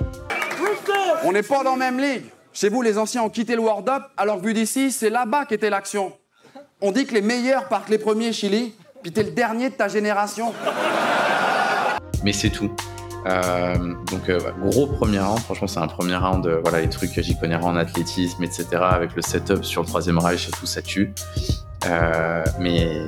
On 1.24 1.32
n'est 1.32 1.44
pas 1.44 1.64
dans 1.64 1.76
la 1.76 1.92
même 1.92 2.00
ligue. 2.00 2.26
Chez 2.54 2.70
vous, 2.70 2.82
les 2.82 2.98
anciens 2.98 3.24
ont 3.24 3.30
quitté 3.30 3.56
le 3.56 3.62
World 3.62 3.88
Up, 3.90 4.04
alors 4.16 4.40
que 4.40 4.46
vu 4.46 4.54
d'ici, 4.54 4.92
c'est 4.92 5.10
là-bas 5.10 5.46
qu'était 5.46 5.70
l'action. 5.70 6.14
On 6.82 6.92
dit 6.92 7.06
que 7.06 7.14
les 7.14 7.22
meilleurs 7.22 7.68
partent 7.68 7.90
les 7.90 7.98
premiers, 7.98 8.32
Chili, 8.32 8.74
puis 9.02 9.12
t'es 9.12 9.24
le 9.24 9.32
dernier 9.32 9.70
de 9.70 9.76
ta 9.76 9.88
génération. 9.88 10.54
mais 12.24 12.32
c'est 12.32 12.50
tout. 12.50 12.72
Euh, 13.28 13.94
donc 14.12 14.30
euh, 14.30 14.40
gros 14.62 14.86
premier 14.86 15.20
round, 15.20 15.40
franchement 15.40 15.68
c'est 15.68 15.80
un 15.80 15.88
premier 15.88 16.16
round, 16.16 16.46
euh, 16.46 16.60
voilà 16.62 16.82
les 16.82 16.90
trucs 16.90 17.12
que 17.12 17.24
j'y 17.24 17.36
connais 17.38 17.56
en 17.56 17.76
athlétisme, 17.76 18.44
etc. 18.44 18.68
Avec 18.82 19.16
le 19.16 19.24
setup 19.24 19.66
sur 19.66 19.82
le 19.82 19.88
troisième 19.88 20.20
Reich 20.20 20.48
et 20.48 20.52
tout, 20.52 20.68
ça 20.68 20.82
tue. 20.82 21.14
Mais 22.60 23.08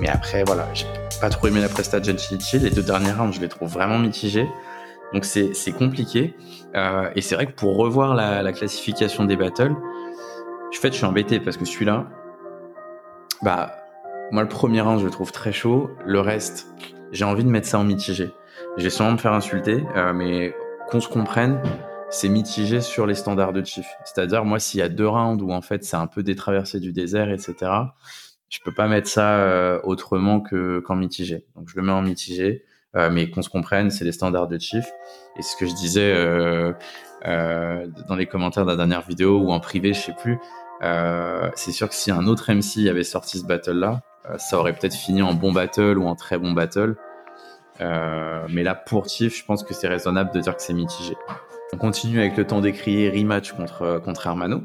mais 0.00 0.08
après 0.08 0.44
voilà, 0.44 0.66
j'ai 0.74 0.86
pas 1.20 1.30
trop 1.30 1.48
aimé 1.48 1.60
la 1.60 1.68
presta 1.68 2.00
de 2.00 2.18
Chilichi. 2.18 2.58
Les 2.58 2.70
deux 2.70 2.82
derniers 2.82 3.12
rounds, 3.12 3.34
je 3.34 3.40
les 3.40 3.48
trouve 3.48 3.70
vraiment 3.70 3.98
mitigés. 3.98 4.48
Donc 5.12 5.24
c'est 5.24 5.72
compliqué. 5.72 6.34
Euh, 6.74 7.10
et 7.14 7.20
c'est 7.20 7.34
vrai 7.34 7.46
que 7.46 7.52
pour 7.52 7.76
revoir 7.76 8.14
la, 8.14 8.42
la 8.42 8.52
classification 8.52 9.24
des 9.24 9.36
battles, 9.36 9.72
en 9.72 10.80
fait 10.80 10.92
je 10.92 10.96
suis 10.96 11.04
embêté 11.04 11.38
parce 11.38 11.56
que 11.56 11.64
celui-là, 11.64 12.06
bah 13.42 13.76
moi 14.30 14.42
le 14.42 14.48
premier 14.48 14.80
round 14.80 15.00
je 15.00 15.04
le 15.04 15.10
trouve 15.10 15.32
très 15.32 15.52
chaud. 15.52 15.90
Le 16.06 16.20
reste, 16.20 16.68
j'ai 17.12 17.24
envie 17.24 17.44
de 17.44 17.50
mettre 17.50 17.68
ça 17.68 17.78
en 17.78 17.84
mitigé. 17.84 18.30
Je 18.78 18.84
vais 18.84 18.90
sûrement 18.90 19.12
me 19.12 19.18
faire 19.18 19.34
insulter, 19.34 19.84
euh, 19.96 20.12
mais 20.12 20.54
qu'on 20.90 21.00
se 21.00 21.08
comprenne, 21.08 21.60
c'est 22.10 22.28
mitigé 22.28 22.80
sur 22.80 23.06
les 23.06 23.14
standards 23.14 23.52
de 23.52 23.64
Chief. 23.64 23.86
C'est-à-dire, 24.04 24.44
moi, 24.44 24.58
s'il 24.58 24.80
y 24.80 24.82
a 24.82 24.88
deux 24.88 25.08
rounds 25.08 25.42
où 25.42 25.52
en 25.52 25.60
fait 25.60 25.84
c'est 25.84 25.96
un 25.96 26.06
peu 26.06 26.22
des 26.22 26.36
traversées 26.36 26.80
du 26.80 26.92
désert, 26.92 27.30
etc., 27.30 27.54
je 28.52 28.60
peux 28.60 28.70
pas 28.72 28.86
mettre 28.86 29.08
ça 29.08 29.38
euh, 29.38 29.80
autrement 29.82 30.40
que 30.40 30.80
qu'en 30.80 30.94
mitigé. 30.94 31.46
Donc 31.56 31.68
je 31.70 31.76
le 31.76 31.82
mets 31.82 31.92
en 31.92 32.02
mitigé, 32.02 32.64
euh, 32.96 33.08
mais 33.10 33.30
qu'on 33.30 33.40
se 33.40 33.48
comprenne, 33.48 33.90
c'est 33.90 34.04
les 34.04 34.12
standards 34.12 34.46
de 34.46 34.58
Chief. 34.58 34.84
Et 35.38 35.42
ce 35.42 35.56
que 35.56 35.66
je 35.66 35.74
disais 35.74 36.12
euh, 36.14 36.74
euh, 37.24 37.86
dans 38.08 38.14
les 38.14 38.26
commentaires 38.26 38.66
de 38.66 38.70
la 38.70 38.76
dernière 38.76 39.00
vidéo 39.00 39.38
ou 39.38 39.52
en 39.52 39.58
privé, 39.58 39.94
je 39.94 40.00
sais 40.00 40.14
plus. 40.20 40.38
euh, 40.82 41.48
c'est 41.54 41.72
sûr 41.72 41.88
que 41.88 41.94
si 41.94 42.10
un 42.10 42.26
autre 42.26 42.52
MC 42.52 42.88
avait 42.90 43.04
sorti 43.04 43.38
ce 43.38 43.46
battle-là, 43.46 44.02
ça 44.36 44.58
aurait 44.58 44.74
peut-être 44.74 44.94
fini 44.94 45.22
en 45.22 45.32
bon 45.34 45.52
battle 45.52 45.98
ou 45.98 46.06
en 46.06 46.14
très 46.14 46.38
bon 46.38 46.52
battle. 46.52 46.94
mais 47.80 48.62
là, 48.62 48.74
pour 48.74 49.08
Chief, 49.08 49.36
je 49.36 49.44
pense 49.44 49.64
que 49.64 49.72
c'est 49.72 49.88
raisonnable 49.88 50.30
de 50.32 50.40
dire 50.40 50.54
que 50.54 50.62
c'est 50.62 50.74
mitigé. 50.74 51.16
On 51.72 51.78
continue 51.78 52.20
avec 52.20 52.36
le 52.36 52.46
temps 52.46 52.60
d'écrire 52.60 53.12
rematch 53.14 53.52
contre, 53.52 54.00
contre 54.04 54.26
Hermano, 54.26 54.62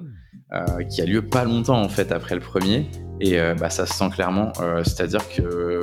qui 0.90 1.02
a 1.02 1.06
lieu 1.06 1.22
pas 1.22 1.44
longtemps 1.44 1.82
en 1.82 1.90
fait 1.90 2.12
après 2.12 2.36
le 2.36 2.42
premier. 2.42 2.90
Et 3.20 3.38
bah, 3.60 3.70
ça 3.70 3.86
se 3.86 3.94
sent 3.94 4.10
clairement. 4.12 4.54
C'est-à-dire 4.84 5.28
que 5.30 5.82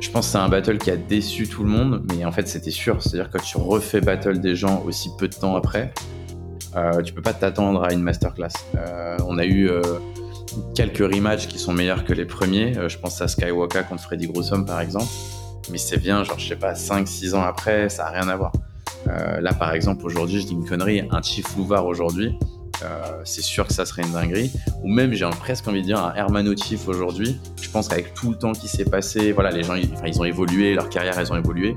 je 0.00 0.10
pense 0.10 0.26
que 0.26 0.32
c'est 0.32 0.38
un 0.38 0.48
battle 0.48 0.78
qui 0.78 0.90
a 0.90 0.96
déçu 0.96 1.46
tout 1.46 1.62
le 1.62 1.68
monde, 1.68 2.04
mais 2.10 2.24
en 2.24 2.32
fait 2.32 2.48
c'était 2.48 2.70
sûr. 2.70 3.02
C'est-à-dire 3.02 3.30
que 3.30 3.38
quand 3.38 3.44
tu 3.44 3.58
refais 3.58 4.00
battle 4.00 4.40
des 4.40 4.56
gens 4.56 4.82
aussi 4.86 5.10
peu 5.18 5.28
de 5.28 5.34
temps 5.34 5.56
après, 5.56 5.92
euh, 6.76 7.02
tu 7.02 7.12
peux 7.12 7.22
pas 7.22 7.34
t'attendre 7.34 7.82
à 7.84 7.92
une 7.92 8.02
masterclass. 8.02 8.48
Euh, 8.76 9.16
on 9.26 9.38
a 9.38 9.44
eu 9.44 9.68
euh, 9.68 9.82
quelques 10.74 10.98
rematchs 10.98 11.48
qui 11.48 11.58
sont 11.58 11.72
meilleurs 11.72 12.04
que 12.04 12.12
les 12.12 12.24
premiers. 12.24 12.74
je 12.88 12.98
pense 12.98 13.20
à 13.20 13.28
Skywalker 13.28 13.82
contre 13.88 14.02
Freddy 14.02 14.26
Grusom 14.26 14.64
par 14.64 14.80
exemple. 14.80 15.10
Mais 15.70 15.78
c'est 15.78 15.98
bien, 15.98 16.24
genre 16.24 16.38
je 16.38 16.48
sais 16.48 16.56
pas, 16.56 16.72
5-6 16.72 17.34
ans 17.34 17.42
après, 17.42 17.88
ça 17.88 18.06
a 18.06 18.10
rien 18.10 18.28
à 18.28 18.36
voir. 18.36 18.52
là 19.06 19.52
par 19.52 19.72
exemple 19.74 20.04
aujourd'hui, 20.06 20.40
je 20.40 20.46
dis 20.46 20.54
une 20.54 20.64
connerie, 20.64 21.02
un 21.10 21.22
Chief 21.22 21.56
Louvard 21.56 21.86
aujourd'hui, 21.86 22.36
euh, 22.82 23.22
c'est 23.24 23.42
sûr 23.42 23.66
que 23.66 23.72
ça 23.72 23.84
serait 23.84 24.02
une 24.02 24.12
dinguerie. 24.12 24.52
Ou 24.82 24.88
même, 24.88 25.12
j'ai 25.12 25.28
presque 25.30 25.68
envie 25.68 25.82
de 25.82 25.86
dire 25.86 25.98
un 25.98 26.14
Hermano 26.14 26.54
Chief 26.56 26.88
aujourd'hui. 26.88 27.38
Je 27.60 27.70
pense 27.70 27.88
qu'avec 27.88 28.14
tout 28.14 28.30
le 28.30 28.36
temps 28.36 28.52
qui 28.52 28.68
s'est 28.68 28.84
passé, 28.84 29.32
voilà, 29.32 29.50
les 29.50 29.62
gens, 29.62 29.74
ils, 29.74 30.20
ont 30.20 30.24
évolué, 30.24 30.74
leur 30.74 30.88
carrière, 30.88 31.18
elles 31.18 31.32
ont 31.32 31.36
évolué. 31.36 31.74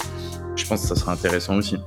Je 0.55 0.65
pense 0.65 0.81
que 0.81 0.87
ça 0.87 0.95
serait 0.95 1.11
intéressant 1.11 1.55
aussi. 1.55 1.77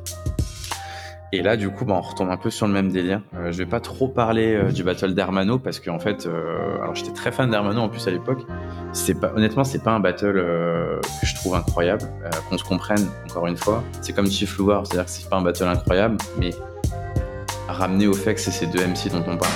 Et 1.32 1.42
là, 1.42 1.56
du 1.56 1.70
coup, 1.70 1.85
bah, 1.85 1.94
on 1.96 2.00
retombe 2.00 2.30
un 2.30 2.37
peu 2.37 2.50
sur 2.50 2.66
le 2.66 2.73
même 2.73 2.90
délire. 2.90 3.20
Euh, 3.35 3.50
je 3.50 3.58
vais 3.58 3.66
pas 3.66 3.80
trop 3.80 4.06
parler 4.06 4.54
euh, 4.54 4.70
du 4.70 4.85
battle 4.85 5.12
d'Hermano 5.12 5.58
parce 5.58 5.80
qu'en 5.80 5.99
fait, 5.99 6.26
euh, 6.26 6.80
alors 6.80 6.94
j'étais 6.94 7.12
très 7.12 7.32
fan 7.32 7.50
d'Hermano 7.50 7.80
en 7.80 7.88
plus 7.88 8.06
à 8.06 8.11
l'époque. 8.12 8.42
C'est 8.92 9.20
pas, 9.20 9.32
honnêtement, 9.35 9.64
c'est 9.64 9.82
pas 9.82 9.90
un 9.90 10.00
battle 10.00 10.35
que 10.35 11.26
je 11.26 11.35
trouve 11.35 11.54
incroyable. 11.56 12.04
qu'on 12.49 12.56
se 12.56 12.64
comprenne, 12.64 13.06
encore 13.28 13.49
une 13.49 13.56
fois, 13.56 13.82
c'est 14.00 14.14
comme 14.14 14.30
Chief 14.30 14.56
Louvre, 14.56 14.82
c'est-à-dire 14.85 15.04
que 15.04 15.11
c'est 15.11 15.28
pas 15.28 15.37
un 15.37 15.42
battle 15.42 15.64
incroyable, 15.64 16.16
mais 16.38 16.50
ramener 17.68 18.06
au 18.06 18.14
fait 18.14 18.35
que 18.35 18.40
c'est 18.40 18.50
ces 18.50 18.66
deux 18.66 18.85
MC 18.85 19.11
dont 19.11 19.25
on 19.26 19.37
parle. 19.37 19.52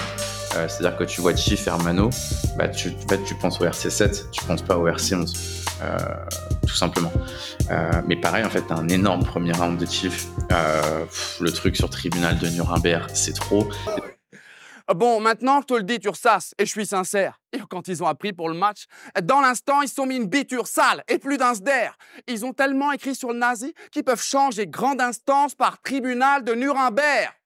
Euh, 0.57 0.67
c'est-à-dire 0.69 0.97
que 0.99 1.05
tu 1.05 1.21
vois 1.21 1.35
Chief 1.37 1.67
et 1.67 1.71
Hermano, 1.71 2.11
bah, 2.57 2.69
tu, 2.69 2.93
tu 3.27 3.35
penses 3.37 3.61
au 3.61 3.65
RC7, 3.65 4.31
tu 4.31 4.45
penses 4.45 4.63
pas 4.63 4.77
au 4.77 4.89
RC11, 4.89 5.67
euh, 5.83 5.97
tout 6.67 6.75
simplement. 6.75 7.13
Euh, 7.71 8.03
mais 8.07 8.17
pareil, 8.17 8.45
en 8.45 8.51
fait, 8.51 8.65
un 8.71 8.89
énorme 8.89 9.25
premier 9.25 9.53
round 9.53 9.79
de 9.79 9.87
Chief. 9.87 10.27
le 11.41 11.53
truc 11.53 11.77
sur 11.77 11.89
tribunal 11.89 12.39
de 12.39 12.49
Nuremberg, 12.49 13.11
c'est 13.15 13.35
trop. 13.35 13.69
Bon, 14.97 15.21
maintenant, 15.21 15.61
je 15.61 15.67
te 15.67 15.75
le 15.75 15.85
dis, 15.85 16.01
ressasses, 16.09 16.53
et 16.59 16.67
je 16.67 16.71
suis 16.71 16.87
sincère. 16.87 17.41
Quand 17.71 17.87
ils 17.87 18.03
ont 18.03 18.09
appris 18.09 18.33
pour 18.33 18.49
le 18.49 18.57
match, 18.57 18.87
dans 19.23 19.41
l'instant, 19.41 19.83
ils 19.83 19.89
se 19.89 19.95
sont 19.95 20.07
mis 20.07 20.17
une 20.17 20.27
biture 20.27 20.67
sale 20.67 21.05
et 21.07 21.19
plus 21.19 21.37
d'un 21.37 21.53
d'air. 21.53 21.97
Ils 22.27 22.45
ont 22.45 22.53
tellement 22.53 22.91
écrit 22.91 23.15
sur 23.15 23.33
le 23.33 23.39
nazi 23.39 23.73
qu'ils 23.93 24.03
peuvent 24.03 24.23
changer 24.23 24.67
grande 24.67 25.01
instance 25.01 25.55
par 25.55 25.81
tribunal 25.81 26.43
de 26.43 26.55
Nuremberg. 26.55 27.40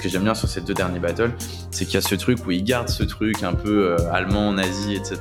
que 0.00 0.08
j'aime 0.08 0.22
bien 0.22 0.34
sur 0.34 0.48
ces 0.48 0.60
deux 0.60 0.72
derniers 0.72 0.98
battles, 0.98 1.32
c'est 1.70 1.84
qu'il 1.84 1.94
y 1.94 1.98
a 1.98 2.00
ce 2.00 2.14
truc 2.14 2.46
où 2.46 2.50
il 2.52 2.64
garde 2.64 2.88
ce 2.88 3.02
truc 3.02 3.42
un 3.42 3.52
peu 3.52 3.90
euh, 3.90 4.12
allemand, 4.12 4.52
nazi, 4.52 4.94
etc. 4.94 5.18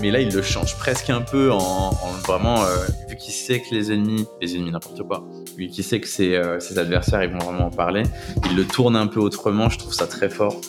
Mais 0.00 0.10
là, 0.10 0.20
il 0.20 0.32
le 0.32 0.42
change 0.42 0.76
presque 0.76 1.10
un 1.10 1.22
peu 1.22 1.50
en, 1.50 1.90
vraiment, 2.24 2.62
euh, 2.62 2.86
vu 3.08 3.16
qu'il 3.16 3.32
sait 3.32 3.60
que 3.60 3.74
les 3.74 3.90
ennemis, 3.90 4.26
les 4.40 4.54
ennemis 4.54 4.70
n'importe 4.70 5.02
quoi, 5.02 5.24
vu 5.56 5.68
qu'il 5.68 5.82
sait 5.82 5.98
que 5.98 6.06
ses, 6.06 6.36
euh, 6.36 6.60
ses, 6.60 6.78
adversaires, 6.78 7.24
ils 7.24 7.30
vont 7.30 7.38
vraiment 7.38 7.66
en 7.66 7.70
parler, 7.70 8.04
il 8.50 8.56
le 8.56 8.64
tourne 8.64 8.96
un 8.96 9.06
peu 9.06 9.18
autrement, 9.18 9.68
je 9.70 9.78
trouve 9.78 9.94
ça 9.94 10.06
très 10.06 10.28
fort. 10.28 10.60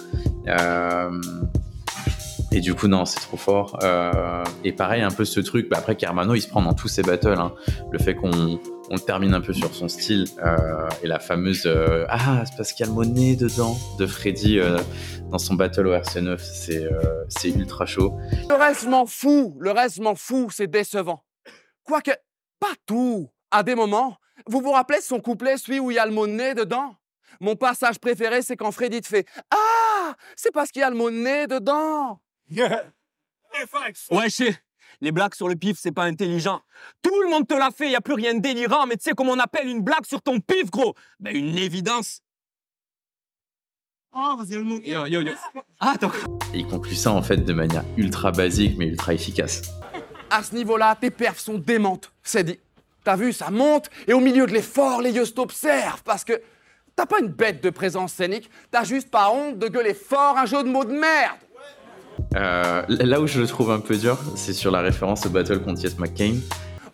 et 2.51 2.59
du 2.61 2.73
coup, 2.73 2.87
non, 2.87 3.05
c'est 3.05 3.19
trop 3.19 3.37
fort. 3.37 3.77
et 4.63 4.71
pareil, 4.71 5.01
un 5.01 5.11
peu 5.11 5.25
ce 5.25 5.41
truc, 5.41 5.69
bah 5.69 5.77
après, 5.79 5.95
Carmano, 5.95 6.33
il 6.33 6.41
se 6.41 6.47
prend 6.47 6.61
dans 6.61 6.73
tous 6.73 6.87
ses 6.87 7.03
battles. 7.03 7.39
Hein. 7.39 7.51
Le 7.91 7.99
fait 7.99 8.15
qu'on 8.15 8.59
on 8.89 8.97
termine 8.97 9.33
un 9.33 9.41
peu 9.41 9.53
sur 9.53 9.73
son 9.73 9.87
style 9.87 10.25
euh, 10.43 10.89
et 11.03 11.07
la 11.07 11.19
fameuse 11.19 11.63
euh, 11.65 12.05
Ah, 12.09 12.43
c'est 12.45 12.55
parce 12.55 12.73
qu'il 12.73 12.85
y 12.85 12.89
a 12.89 12.93
le 12.93 13.05
nez 13.05 13.35
dedans 13.35 13.77
de 13.97 14.05
Freddy 14.05 14.59
euh, 14.59 14.77
dans 15.31 15.37
son 15.37 15.55
battle 15.55 15.87
au 15.87 15.93
RC9. 15.93 16.37
C'est, 16.39 16.87
c'est 17.29 17.49
ultra 17.49 17.85
chaud. 17.85 18.17
Le 18.49 18.55
reste 18.55 18.87
m'en 18.87 19.05
fout, 19.05 19.53
le 19.59 19.71
reste 19.71 19.99
m'en 19.99 20.15
fout, 20.15 20.49
c'est 20.51 20.67
décevant. 20.67 21.23
Quoique, 21.83 22.11
pas 22.59 22.73
tout. 22.85 23.29
À 23.51 23.63
des 23.63 23.75
moments, 23.75 24.17
vous 24.47 24.59
vous 24.59 24.71
rappelez 24.71 25.01
son 25.01 25.19
couplet, 25.19 25.57
celui 25.57 25.79
où 25.79 25.91
il 25.91 25.95
y 25.95 25.99
a 25.99 26.05
le 26.05 26.11
mot 26.11 26.27
nez 26.27 26.53
dedans 26.53 26.95
Mon 27.39 27.55
passage 27.55 27.99
préféré, 27.99 28.41
c'est 28.41 28.57
quand 28.57 28.71
Freddy 28.71 29.01
te 29.01 29.07
fait 29.07 29.25
Ah, 29.51 30.13
c'est 30.35 30.51
parce 30.51 30.71
qu'il 30.71 30.81
y 30.81 30.83
a 30.83 30.89
le 30.89 30.95
mot 30.95 31.09
nez 31.09 31.47
dedans. 31.47 32.19
ouais, 34.11 34.29
je 34.29 34.51
les 35.01 35.11
blagues 35.11 35.35
sur 35.35 35.47
le 35.47 35.55
pif, 35.55 35.77
c'est 35.79 35.91
pas 35.91 36.03
intelligent. 36.03 36.61
Tout 37.01 37.21
le 37.21 37.29
monde 37.29 37.47
te 37.47 37.53
l'a 37.53 37.71
fait, 37.71 37.89
y 37.89 37.95
a 37.95 38.01
plus 38.01 38.13
rien 38.13 38.33
de 38.33 38.39
délirant, 38.39 38.87
mais 38.87 38.97
tu 38.97 39.03
sais 39.03 39.11
comment 39.15 39.33
on 39.33 39.39
appelle 39.39 39.67
une 39.67 39.81
blague 39.81 40.05
sur 40.05 40.21
ton 40.21 40.39
pif, 40.39 40.69
gros 40.71 40.95
Ben 41.19 41.35
une 41.35 41.57
évidence. 41.57 42.21
Oh, 44.17 44.37
vas-y, 44.37 44.53
yo, 44.53 45.05
yo, 45.07 45.21
yo. 45.21 45.33
Ah, 45.81 45.95
il 46.53 46.65
conclut 46.67 46.95
ça 46.95 47.11
en 47.11 47.21
fait 47.21 47.37
de 47.37 47.51
manière 47.51 47.83
ultra 47.97 48.31
basique 48.31 48.77
mais 48.77 48.87
ultra 48.87 49.13
efficace. 49.13 49.61
À 50.29 50.41
ce 50.41 50.55
niveau-là, 50.55 50.95
tes 50.95 51.11
perfs 51.11 51.39
sont 51.39 51.57
démentes, 51.57 52.11
c'est 52.23 52.45
dit. 52.45 52.59
T'as 53.03 53.17
vu, 53.17 53.33
ça 53.33 53.51
monte, 53.51 53.89
et 54.07 54.13
au 54.13 54.19
milieu 54.19 54.47
de 54.47 54.53
l'effort, 54.53 55.01
les 55.01 55.11
yeux 55.11 55.27
t'observent, 55.27 56.01
parce 56.03 56.23
que 56.23 56.41
t'as 56.95 57.05
pas 57.05 57.19
une 57.19 57.27
bête 57.27 57.61
de 57.61 57.69
présence 57.69 58.13
scénique, 58.13 58.49
t'as 58.71 58.85
juste 58.85 59.11
pas 59.11 59.29
honte 59.29 59.59
de 59.59 59.67
gueuler 59.67 59.93
fort 59.93 60.37
un 60.37 60.45
jeu 60.45 60.63
de 60.63 60.69
mots 60.69 60.85
de 60.85 60.93
merde. 60.93 61.37
Euh, 62.35 62.83
là 62.87 63.21
où 63.21 63.27
je 63.27 63.39
le 63.39 63.47
trouve 63.47 63.71
un 63.71 63.79
peu 63.79 63.97
dur, 63.97 64.17
c'est 64.35 64.53
sur 64.53 64.71
la 64.71 64.81
référence 64.81 65.25
au 65.25 65.29
battle 65.29 65.61
contre 65.61 65.81
Yes 65.81 65.97
McCain. 65.97 66.35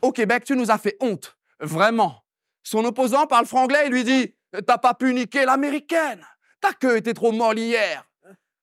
Au 0.02 0.12
Québec, 0.12 0.44
tu 0.46 0.56
nous 0.56 0.72
as 0.72 0.78
fait 0.78 0.98
honte. 1.00 1.38
Vraiment. 1.60 2.24
Son 2.64 2.84
opposant 2.86 3.28
parle 3.28 3.46
franglais 3.46 3.88
et 3.88 3.90
lui 3.90 4.04
dit 4.04 4.36
T'as 4.66 4.78
pas 4.78 4.94
pu 4.94 5.14
niquer 5.14 5.46
l'américaine. 5.46 6.26
Ta 6.60 6.74
queue 6.74 6.98
était 6.98 7.14
trop 7.14 7.32
molle 7.32 7.60
hier. 7.60 8.04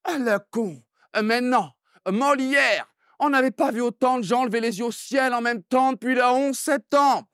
Ah, 0.04 0.18
le 0.18 0.38
con. 0.50 0.82
Mais 1.22 1.40
non, 1.40 1.70
molle 2.10 2.40
hier. 2.40 2.86
On 3.18 3.30
n'avait 3.30 3.50
pas 3.50 3.72
vu 3.72 3.80
autant 3.80 4.18
de 4.18 4.24
gens 4.24 4.44
lever 4.44 4.60
les 4.60 4.78
yeux 4.78 4.86
au 4.86 4.92
ciel 4.92 5.34
en 5.34 5.40
même 5.40 5.62
temps 5.62 5.92
depuis 5.92 6.14
le 6.14 6.22
11 6.22 6.56
septembre. 6.56 7.26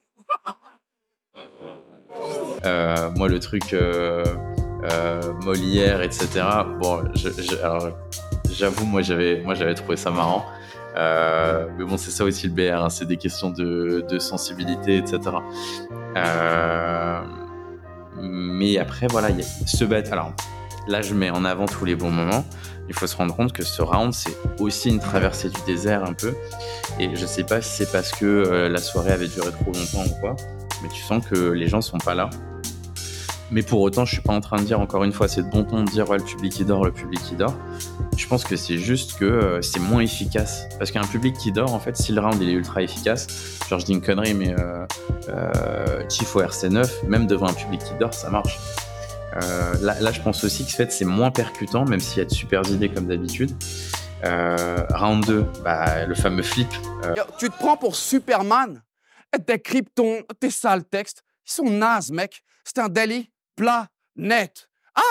Euh, 2.65 3.11
moi, 3.17 3.29
le 3.29 3.39
truc 3.41 3.75
euh, 3.75 4.25
Molière, 5.43 6.01
etc. 6.01 6.43
Bon, 6.81 7.05
je, 7.15 7.29
alors, 7.63 7.91
j'avoue, 8.55 8.87
moi 8.87 9.03
j'avais, 9.03 9.43
moi 9.43 9.55
j'avais 9.55 9.75
trouvé 9.75 9.97
ça 9.97 10.11
marrant. 10.11 10.47
Euh, 10.97 11.67
mais 11.77 11.85
bon, 11.85 11.97
c'est 11.97 12.11
ça 12.11 12.25
aussi 12.25 12.47
le 12.47 12.53
BR, 12.53 12.83
hein, 12.83 12.91
c'est 12.91 13.07
des 13.07 13.17
questions 13.17 13.51
de, 13.51 14.19
sensibilité, 14.19 14.97
etc. 14.97 15.21
Euh, 16.17 17.21
mais 18.21 18.79
après, 18.79 19.07
voilà, 19.09 19.31
il 19.31 19.39
y 19.39 19.43
a 19.43 19.47
ce 19.67 19.85
battle. 19.85 20.13
Alors 20.13 20.33
là, 20.87 21.03
je 21.03 21.15
mets 21.15 21.31
en 21.31 21.45
avant 21.45 21.67
tous 21.67 21.85
les 21.85 21.97
bons 21.97 22.11
moments. 22.11 22.45
Il 22.89 22.95
faut 22.95 23.07
se 23.07 23.17
rendre 23.17 23.35
compte 23.35 23.53
que 23.53 23.65
ce 23.65 23.83
round, 23.83 24.13
c'est 24.13 24.37
aussi 24.61 24.91
une 24.91 25.01
traversée 25.01 25.49
du 25.49 25.61
désert 25.67 26.05
un 26.05 26.13
peu. 26.13 26.35
Et 27.01 27.17
je 27.17 27.27
sais 27.27 27.45
pas 27.45 27.61
si 27.61 27.79
c'est 27.79 27.91
parce 27.91 28.13
que 28.13 28.25
euh, 28.25 28.69
la 28.69 28.79
soirée 28.79 29.13
avait 29.13 29.29
duré 29.29 29.51
trop 29.51 29.73
longtemps 29.73 30.05
ou 30.05 30.21
quoi, 30.21 30.37
mais 30.83 30.89
tu 30.89 31.03
sens 31.03 31.25
que 31.27 31.51
les 31.51 31.67
gens 31.67 31.81
sont 31.81 31.99
pas 31.99 32.15
là. 32.15 32.31
Mais 33.55 33.63
pour 33.63 33.83
autant, 33.83 34.05
je 34.05 34.13
suis 34.13 34.21
pas 34.21 34.33
en 34.33 34.41
train 34.41 34.57
de 34.57 34.65
dire 34.65 34.81
encore 34.81 35.05
une 35.05 35.13
fois, 35.13 35.29
c'est 35.29 35.45
de 35.45 35.49
bon 35.49 35.63
ton 35.63 35.85
de 35.85 35.89
dire 35.89 36.11
ouais, 36.11 36.19
le 36.19 36.25
public 36.25 36.53
qui 36.53 36.65
dort, 36.65 36.85
le 36.85 36.91
public 36.91 37.21
qui 37.23 37.37
dort. 37.37 37.55
Je 38.17 38.27
pense 38.27 38.43
que 38.43 38.57
c'est 38.57 38.79
juste 38.79 39.17
que 39.17 39.25
euh, 39.25 39.63
c'est 39.63 39.79
moins 39.79 40.01
efficace. 40.01 40.67
Parce 40.77 40.91
qu'un 40.91 41.07
public 41.07 41.37
qui 41.39 41.53
dort, 41.53 41.73
en 41.73 41.79
fait, 41.79 41.97
si 41.97 42.11
le 42.11 42.21
round 42.21 42.43
il 42.43 42.49
est 42.49 42.53
ultra 42.53 42.83
efficace, 42.83 43.29
genre 43.71 43.79
je 43.79 43.87
dis 43.87 43.93
une 43.93 44.01
connerie, 44.01 44.35
mais 44.35 44.53
euh, 44.59 44.85
euh, 45.29 46.03
Chief 46.11 46.35
au 46.35 46.43
RC9, 46.43 47.07
même 47.07 47.29
devant 47.29 47.47
un 47.47 47.53
public 47.53 47.81
qui 47.85 47.95
dort, 48.01 48.13
ça 48.13 48.29
marche. 48.29 48.59
Euh, 49.37 49.75
là, 49.83 50.01
là, 50.01 50.11
je 50.11 50.21
pense 50.21 50.43
aussi 50.43 50.67
que 50.67 50.73
fait, 50.73 50.91
c'est 50.91 51.05
moins 51.05 51.31
percutant, 51.31 51.85
même 51.85 52.01
s'il 52.01 52.19
y 52.19 52.23
a 52.23 52.25
de 52.25 52.35
super 52.35 52.69
idées 52.69 52.89
comme 52.89 53.07
d'habitude. 53.07 53.53
round 54.25 55.25
2, 55.27 55.47
bah, 55.63 56.07
le 56.07 56.15
fameux 56.17 56.43
flip. 56.43 56.69
Tu 57.39 57.49
te 57.49 57.57
prends 57.57 57.77
pour 57.77 57.95
Superman? 57.95 58.83
Tes 59.47 59.61
kryptons, 59.61 60.23
tes 60.41 60.51
sales 60.51 60.85
textes, 60.85 61.23
ils 61.47 61.53
sont 61.53 61.71
nazes, 61.71 62.11
mec. 62.11 62.43
C'est 62.65 62.81
un 62.81 62.89
délit 62.89 63.31
plat, 63.57 63.89
net. 64.17 64.69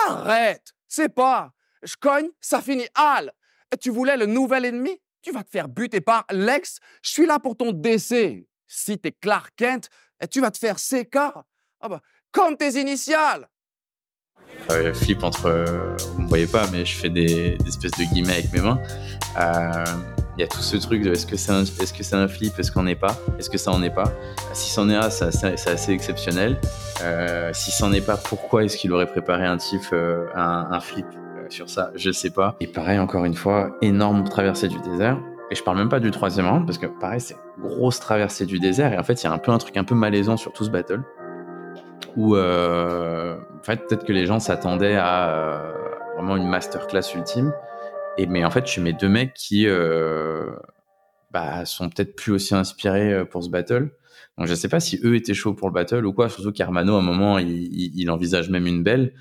Arrête 0.08 0.72
C'est 0.88 1.08
pas. 1.08 1.52
Je 1.82 1.94
cogne, 2.00 2.28
ça 2.40 2.60
finit 2.60 2.88
al. 2.94 3.32
Tu 3.80 3.90
voulais 3.90 4.16
le 4.16 4.26
nouvel 4.26 4.64
ennemi? 4.64 5.00
Tu 5.22 5.32
vas 5.32 5.42
te 5.42 5.50
faire 5.50 5.68
buter 5.68 6.00
par 6.00 6.24
l'ex. 6.30 6.78
Je 7.02 7.10
suis 7.10 7.26
là 7.26 7.38
pour 7.38 7.56
ton 7.56 7.72
décès. 7.72 8.46
Si 8.66 8.98
t'es 8.98 9.12
Clark 9.12 9.52
Kent, 9.56 9.88
tu 10.30 10.40
vas 10.40 10.50
te 10.50 10.58
faire 10.58 10.76
CK. 10.76 11.16
Ah 11.16 11.88
bah, 11.88 12.00
comme 12.30 12.56
tes 12.56 12.80
initiales. 12.80 13.48
Euh, 14.70 14.94
flip 14.94 15.22
entre. 15.22 15.64
vous 16.14 16.22
ne 16.22 16.28
voyez 16.28 16.46
pas, 16.46 16.66
mais 16.70 16.84
je 16.84 16.96
fais 16.96 17.10
des, 17.10 17.58
espèces 17.66 17.92
de 17.92 18.04
guillemets 18.04 18.34
avec 18.34 18.52
mes 18.52 18.60
mains. 18.60 18.80
Euh, 19.38 19.84
il 20.36 20.40
y 20.40 20.44
a 20.44 20.46
tout 20.46 20.60
ce 20.60 20.76
truc 20.76 21.02
de 21.02 21.12
est-ce 21.12 21.26
que 21.26 21.36
c'est 21.36 21.52
un, 21.52 21.62
est-ce 21.62 21.92
que 21.92 22.02
c'est 22.02 22.16
un 22.16 22.28
flip, 22.28 22.58
est-ce 22.58 22.72
qu'on 22.72 22.82
n'est 22.82 22.94
pas, 22.94 23.16
est-ce 23.38 23.50
que 23.50 23.58
ça 23.58 23.70
en 23.70 23.82
est 23.82 23.94
pas. 23.94 24.12
Si 24.52 24.70
c'en 24.70 24.88
est 24.90 24.96
un, 24.96 25.10
c'est 25.10 25.26
assez, 25.26 25.92
exceptionnel. 25.92 26.60
Euh, 27.02 27.50
si 27.52 27.70
c'en 27.70 27.92
est 27.92 28.04
pas, 28.04 28.16
pourquoi 28.16 28.64
est-ce 28.64 28.76
qu'il 28.76 28.92
aurait 28.92 29.06
préparé 29.06 29.46
un 29.46 29.56
tif, 29.56 29.92
un, 29.92 30.68
un, 30.70 30.80
flip 30.80 31.06
sur 31.48 31.68
ça, 31.68 31.90
je 31.94 32.10
sais 32.10 32.30
pas. 32.30 32.56
Et 32.60 32.66
pareil, 32.66 32.98
encore 32.98 33.24
une 33.24 33.34
fois, 33.34 33.76
énorme 33.82 34.24
traversée 34.24 34.68
du 34.68 34.78
désert. 34.80 35.18
Et 35.50 35.54
je 35.54 35.62
parle 35.62 35.76
même 35.76 35.88
pas 35.88 36.00
du 36.00 36.10
troisième 36.10 36.48
round 36.48 36.66
parce 36.66 36.78
que 36.78 36.86
pareil, 36.86 37.20
c'est 37.20 37.36
grosse 37.60 38.00
traversée 38.00 38.46
du 38.46 38.58
désert. 38.58 38.92
Et 38.92 38.98
en 38.98 39.04
fait, 39.04 39.22
il 39.22 39.24
y 39.24 39.28
a 39.28 39.32
un 39.32 39.38
peu 39.38 39.52
un 39.52 39.58
truc 39.58 39.76
un 39.76 39.84
peu 39.84 39.94
malaisant 39.94 40.36
sur 40.36 40.52
tout 40.52 40.64
ce 40.64 40.70
battle 40.70 41.02
où 42.16 42.36
euh, 42.36 43.36
en 43.36 43.62
fait, 43.62 43.86
peut-être 43.86 44.04
que 44.04 44.12
les 44.12 44.26
gens 44.26 44.40
s'attendaient 44.40 44.96
à 44.96 45.28
euh, 45.30 45.72
vraiment 46.16 46.36
une 46.36 46.48
masterclass 46.48 47.14
ultime. 47.14 47.52
Mais 48.18 48.44
en 48.44 48.50
fait, 48.50 48.66
suis 48.66 48.80
mes 48.80 48.92
deux 48.92 49.08
mecs 49.08 49.34
qui 49.34 49.66
euh, 49.66 50.50
bah, 51.30 51.64
sont 51.64 51.88
peut-être 51.88 52.14
plus 52.16 52.32
aussi 52.32 52.54
inspirés 52.54 53.12
euh, 53.12 53.24
pour 53.24 53.42
ce 53.42 53.50
battle. 53.50 53.90
Donc 54.38 54.46
je 54.46 54.54
sais 54.54 54.68
pas 54.68 54.80
si 54.80 55.00
eux 55.04 55.14
étaient 55.16 55.34
chauds 55.34 55.54
pour 55.54 55.68
le 55.68 55.74
battle 55.74 56.06
ou 56.06 56.12
quoi. 56.12 56.28
Surtout 56.28 56.52
qu'Hermano, 56.52 56.96
à 56.96 56.98
un 56.98 57.02
moment, 57.02 57.38
il, 57.38 58.10
envisage 58.10 58.50
même 58.50 58.66
une 58.66 58.82
belle. 58.82 59.14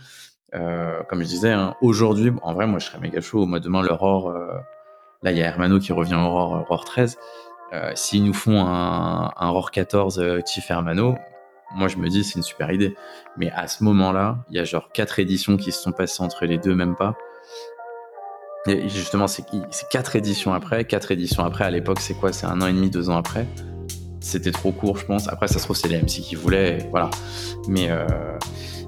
Euh, 0.56 1.02
comme 1.10 1.22
je 1.22 1.28
disais, 1.28 1.52
hein, 1.52 1.76
aujourd'hui, 1.82 2.32
en 2.44 2.54
vrai, 2.54 2.68
moi, 2.68 2.80
je 2.80 2.86
serais 2.86 3.00
méga 3.00 3.22
chaud. 3.22 3.46
Moi, 3.46 3.60
demain, 3.60 3.82
l'Aurore, 3.82 4.32
là, 5.24 5.32
il 5.32 5.38
y 5.38 5.42
a 5.42 5.48
Hermano 5.48 5.80
qui 5.80 5.94
revient 5.94 6.16
Aurore, 6.16 6.62
Aurore 6.62 6.86
13. 6.86 7.18
Euh, 7.74 7.92
S'ils 7.96 8.24
nous 8.24 8.34
font 8.34 8.66
un, 8.66 9.32
un 9.36 9.50
Aurore 9.50 9.72
14 9.72 10.20
euh, 10.20 10.42
Chief 10.46 10.70
Hermano, 10.70 11.16
moi, 11.76 11.88
je 11.88 11.98
me 11.98 12.08
dis, 12.08 12.24
c'est 12.24 12.36
une 12.36 12.44
super 12.44 12.72
idée. 12.72 12.96
Mais 13.36 13.50
à 13.52 13.68
ce 13.68 13.84
moment-là, 13.84 14.46
il 14.50 14.56
y 14.56 14.60
a 14.60 14.64
genre 14.64 14.92
quatre 14.94 15.18
éditions 15.18 15.58
qui 15.58 15.72
se 15.72 15.82
sont 15.82 15.92
passées 15.92 16.22
entre 16.22 16.46
les 16.46 16.60
deux, 16.60 16.76
même 16.76 16.96
pas. 16.96 17.16
Et 18.66 18.88
justement, 18.88 19.28
c'est 19.28 19.44
quatre 19.90 20.16
éditions 20.16 20.54
après. 20.54 20.86
Quatre 20.86 21.12
éditions 21.12 21.44
après, 21.44 21.66
à 21.66 21.72
l'époque, 21.72 22.00
c'est 22.00 22.14
quoi? 22.14 22.32
C'est 22.32 22.46
un 22.46 22.62
an 22.62 22.68
et 22.68 22.74
demi, 22.74 22.90
deux 22.90 23.10
ans 23.10 23.18
après. 23.18 23.46
C'était 24.22 24.52
trop 24.52 24.72
court, 24.72 24.98
je 24.98 25.06
pense. 25.06 25.28
Après, 25.28 25.48
ça 25.50 25.60
se 25.60 25.66
trouve, 25.66 25.76
c'est 25.76 25.90
les 25.90 26.02
MC 26.02 26.22
qui 26.22 26.36
voulaient, 26.36 26.88
voilà. 26.92 27.10
Mais, 27.68 27.88
euh, 27.90 28.08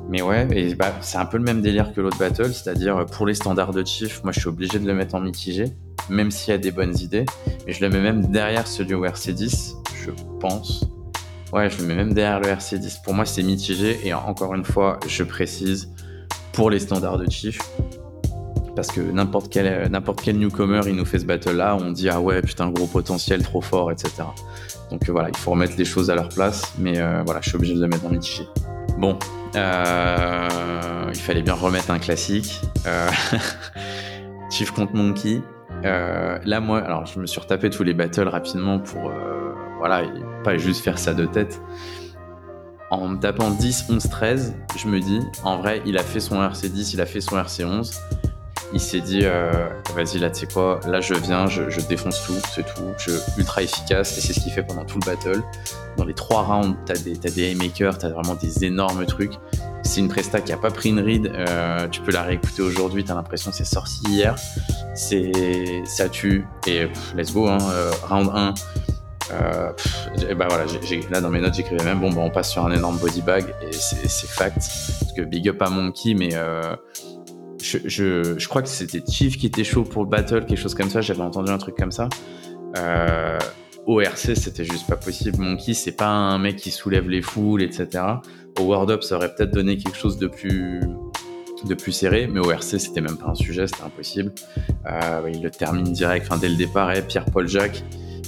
mais 0.07 0.21
ouais, 0.21 0.45
bah, 0.75 0.93
c'est 1.01 1.17
un 1.17 1.25
peu 1.25 1.37
le 1.37 1.43
même 1.43 1.61
délire 1.61 1.93
que 1.93 1.99
l'autre 1.99 2.17
battle, 2.17 2.53
c'est-à-dire 2.53 3.05
pour 3.05 3.25
les 3.25 3.33
standards 3.33 3.73
de 3.73 3.85
Chief, 3.85 4.23
moi, 4.23 4.31
je 4.31 4.39
suis 4.39 4.47
obligé 4.47 4.79
de 4.79 4.87
le 4.87 4.93
mettre 4.93 5.13
en 5.13 5.19
mitigé, 5.19 5.65
même 6.09 6.31
s'il 6.31 6.51
y 6.51 6.53
a 6.53 6.57
des 6.57 6.71
bonnes 6.71 6.97
idées. 6.97 7.25
Mais 7.67 7.73
je 7.73 7.81
le 7.81 7.89
mets 7.89 8.01
même 8.01 8.27
derrière 8.27 8.67
celui 8.67 8.93
au 8.93 9.05
RC10, 9.05 9.73
je 10.05 10.11
pense. 10.39 10.85
Ouais, 11.51 11.69
je 11.69 11.79
le 11.79 11.87
mets 11.87 11.95
même 11.95 12.13
derrière 12.13 12.39
le 12.39 12.47
RC10. 12.47 13.01
Pour 13.03 13.13
moi, 13.13 13.25
c'est 13.25 13.43
mitigé. 13.43 13.99
Et 14.07 14.13
encore 14.13 14.55
une 14.55 14.63
fois, 14.65 15.01
je 15.05 15.23
précise, 15.23 15.91
pour 16.53 16.69
les 16.69 16.79
standards 16.79 17.17
de 17.17 17.29
Chief, 17.29 17.59
parce 18.75 18.89
que 18.89 18.99
n'importe 18.99 19.49
quel, 19.49 19.89
n'importe 19.89 20.21
quel 20.21 20.37
newcomer, 20.37 20.81
il 20.87 20.95
nous 20.95 21.05
fait 21.05 21.19
ce 21.19 21.25
battle-là, 21.25 21.77
on 21.79 21.91
dit 21.91 22.09
ah 22.09 22.19
ouais, 22.19 22.41
putain, 22.41 22.69
gros 22.69 22.87
potentiel, 22.87 23.41
trop 23.43 23.61
fort, 23.61 23.91
etc. 23.91 24.23
Donc 24.91 25.07
euh, 25.07 25.11
voilà, 25.11 25.29
il 25.29 25.37
faut 25.37 25.51
remettre 25.51 25.75
les 25.77 25.85
choses 25.85 26.09
à 26.09 26.15
leur 26.15 26.29
place, 26.29 26.73
mais 26.77 26.99
euh, 26.99 27.21
voilà, 27.25 27.41
je 27.41 27.49
suis 27.49 27.55
obligé 27.55 27.73
de 27.73 27.81
le 27.81 27.87
mettre 27.87 28.05
en 28.05 28.09
mitigé. 28.09 28.47
Bon, 28.97 29.17
euh, 29.55 31.09
il 31.13 31.19
fallait 31.19 31.41
bien 31.41 31.53
remettre 31.53 31.91
un 31.91 31.99
classique. 31.99 32.61
Euh, 32.85 33.09
Chief 34.49 34.71
contre 34.71 34.93
Monkey. 34.93 35.41
Euh, 35.85 36.37
là, 36.43 36.59
moi, 36.59 36.79
alors 36.79 37.05
je 37.05 37.19
me 37.19 37.25
suis 37.25 37.39
retapé 37.39 37.69
tous 37.69 37.83
les 37.83 37.93
battles 37.93 38.27
rapidement 38.27 38.79
pour, 38.79 39.11
voilà, 39.79 40.03
pas 40.43 40.57
juste 40.57 40.83
faire 40.83 40.97
ça 40.97 41.13
de 41.13 41.25
tête. 41.25 41.61
En 42.91 43.07
me 43.09 43.17
tapant 43.17 43.49
10, 43.49 43.85
11, 43.89 44.09
13, 44.09 44.55
je 44.77 44.87
me 44.87 44.99
dis, 44.99 45.19
en 45.43 45.57
vrai, 45.57 45.81
il 45.85 45.97
a 45.97 46.03
fait 46.03 46.19
son 46.19 46.39
RC10, 46.39 46.93
il 46.93 47.01
a 47.01 47.05
fait 47.05 47.19
son 47.19 47.35
RC11 47.35 47.97
il 48.73 48.79
s'est 48.79 49.01
dit 49.01 49.21
euh, 49.23 49.69
vas-y 49.95 50.19
là 50.19 50.29
tu 50.29 50.41
sais 50.41 50.47
quoi 50.47 50.79
là 50.87 51.01
je 51.01 51.13
viens 51.13 51.47
je, 51.47 51.79
défonce 51.87 52.23
tout 52.25 52.33
c'est 52.53 52.63
tout 52.63 52.93
je 52.97 53.11
ultra 53.37 53.61
efficace 53.63 54.17
et 54.17 54.21
c'est 54.21 54.33
ce 54.33 54.39
qu'il 54.39 54.51
fait 54.51 54.63
pendant 54.63 54.85
tout 54.85 54.99
le 54.99 55.05
battle. 55.05 55.41
Dans 55.97 56.05
les 56.05 56.13
trois 56.13 56.43
rounds 56.43 56.75
t'as 56.85 56.95
des 56.95 57.15
t'as 57.17 57.29
des 57.29 57.51
haymakers 57.51 57.97
t'as 57.97 58.09
vraiment 58.09 58.35
des 58.35 58.65
énormes 58.65 59.05
trucs. 59.05 59.33
C'est 59.83 59.99
une 59.99 60.07
presta 60.07 60.41
qui 60.41 60.51
a 60.51 60.57
pas 60.57 60.71
pris 60.71 60.89
une 60.89 60.99
ride 60.99 61.31
euh, 61.35 61.87
tu 61.89 62.01
peux 62.01 62.11
la 62.11 62.23
réécouter 62.23 62.63
aujourd'hui 62.63 63.03
t'as 63.03 63.15
l'impression 63.15 63.51
que 63.51 63.57
c'est 63.57 63.65
sorti 63.65 64.01
hier. 64.07 64.35
C'est 64.95 65.83
ça 65.85 66.09
tue 66.09 66.45
et 66.67 66.87
let's 67.15 67.33
go 67.33 67.47
hein, 67.47 67.57
euh, 67.71 67.91
round 68.09 68.29
1 68.33 68.53
euh, 69.31 69.73
pff, 69.73 70.37
bah 70.37 70.45
voilà, 70.47 70.65
là 71.09 71.21
dans 71.21 71.29
mes 71.29 71.41
notes 71.41 71.55
j'écrivais 71.55 71.83
même 71.83 71.99
bon 71.99 72.11
bah 72.11 72.21
on 72.21 72.29
passe 72.29 72.51
sur 72.51 72.63
un 72.65 72.71
énorme 72.71 72.97
body 72.97 73.21
bag 73.21 73.45
et 73.61 73.71
c'est 73.71 74.27
fact. 74.27 74.57
Parce 74.57 75.13
que 75.15 75.21
big 75.23 75.49
up 75.49 75.61
à 75.61 75.69
Monkey 75.69 76.13
mais 76.13 76.29
euh, 76.33 76.75
je, 77.65 78.47
crois 78.47 78.61
que 78.61 78.67
c'était 78.67 79.01
Chief 79.09 79.37
qui 79.37 79.47
était 79.47 79.63
chaud 79.63 79.83
pour 79.83 80.03
le 80.03 80.09
battle, 80.09 80.45
quelque 80.45 80.57
chose 80.57 80.75
comme 80.75 80.89
ça. 80.89 81.01
J'avais 81.01 81.21
entendu 81.21 81.51
un 81.51 81.57
truc 81.57 81.75
comme 81.75 81.91
ça. 81.91 82.09
Euh, 82.77 83.39
ORC, 83.85 84.35
c'était 84.35 84.65
juste 84.65 84.87
pas 84.87 84.95
possible. 84.95 85.37
Monkey, 85.39 85.73
c'est 85.73 85.91
pas 85.91 86.07
un 86.07 86.37
mec 86.37 86.57
qui 86.57 86.71
soulève 86.71 87.09
les 87.09 87.21
foules, 87.21 87.61
etc. 87.61 88.03
Au 88.59 88.63
World 88.63 88.91
Up, 88.91 89.03
ça 89.03 89.15
aurait 89.15 89.33
peut-être 89.33 89.51
donné 89.51 89.77
quelque 89.77 89.97
chose 89.97 90.17
de 90.17 90.27
plus 90.27 90.81
de 91.63 91.73
plus 91.73 91.93
serré, 91.93 92.27
mais 92.27 92.39
ORC, 92.39 92.63
c'était 92.63 93.01
même 93.01 93.17
pas 93.17 93.29
un 93.29 93.35
sujet, 93.35 93.65
c'était 93.65 93.83
impossible. 93.83 94.31
Euh, 94.85 95.29
il 95.33 95.41
le 95.41 95.49
termine 95.49 95.91
direct, 95.93 96.27
enfin 96.29 96.37
dès 96.39 96.49
le 96.49 96.55
départ, 96.55 96.91
et 96.91 97.01
Pierre-Paul 97.01 97.47
Jacques 97.47 97.83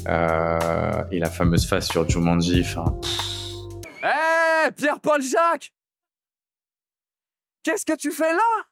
euh, 0.08 1.04
et 1.12 1.20
la 1.20 1.30
fameuse 1.30 1.68
face 1.68 1.88
sur 1.88 2.10
Jumanji. 2.10 2.62
Enfin. 2.62 3.00
Hey, 4.02 4.72
Pierre-Paul 4.72 5.22
Jacques 5.22 5.72
Qu'est-ce 7.64 7.86
que 7.86 7.98
tu 7.98 8.12
fais 8.12 8.32
là? 8.32 8.64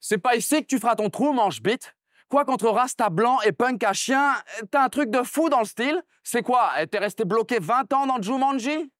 C'est 0.00 0.18
pas 0.18 0.34
ici 0.34 0.62
que 0.62 0.66
tu 0.66 0.78
feras 0.78 0.96
ton 0.96 1.10
trou, 1.10 1.32
manche 1.32 1.62
bite. 1.62 1.94
Quoi 2.28 2.44
contre 2.44 2.68
Rasta 2.68 3.10
blanc 3.10 3.40
et 3.42 3.52
punk 3.52 3.82
à 3.82 3.92
chien, 3.92 4.34
t'as 4.70 4.84
un 4.84 4.88
truc 4.88 5.10
de 5.10 5.22
fou 5.22 5.48
dans 5.48 5.58
le 5.58 5.64
style 5.64 6.00
C'est 6.22 6.42
quoi 6.42 6.70
T'es 6.90 6.98
resté 6.98 7.24
bloqué 7.24 7.58
20 7.60 7.92
ans 7.92 8.06
dans 8.06 8.22
Jumanji? 8.22 8.90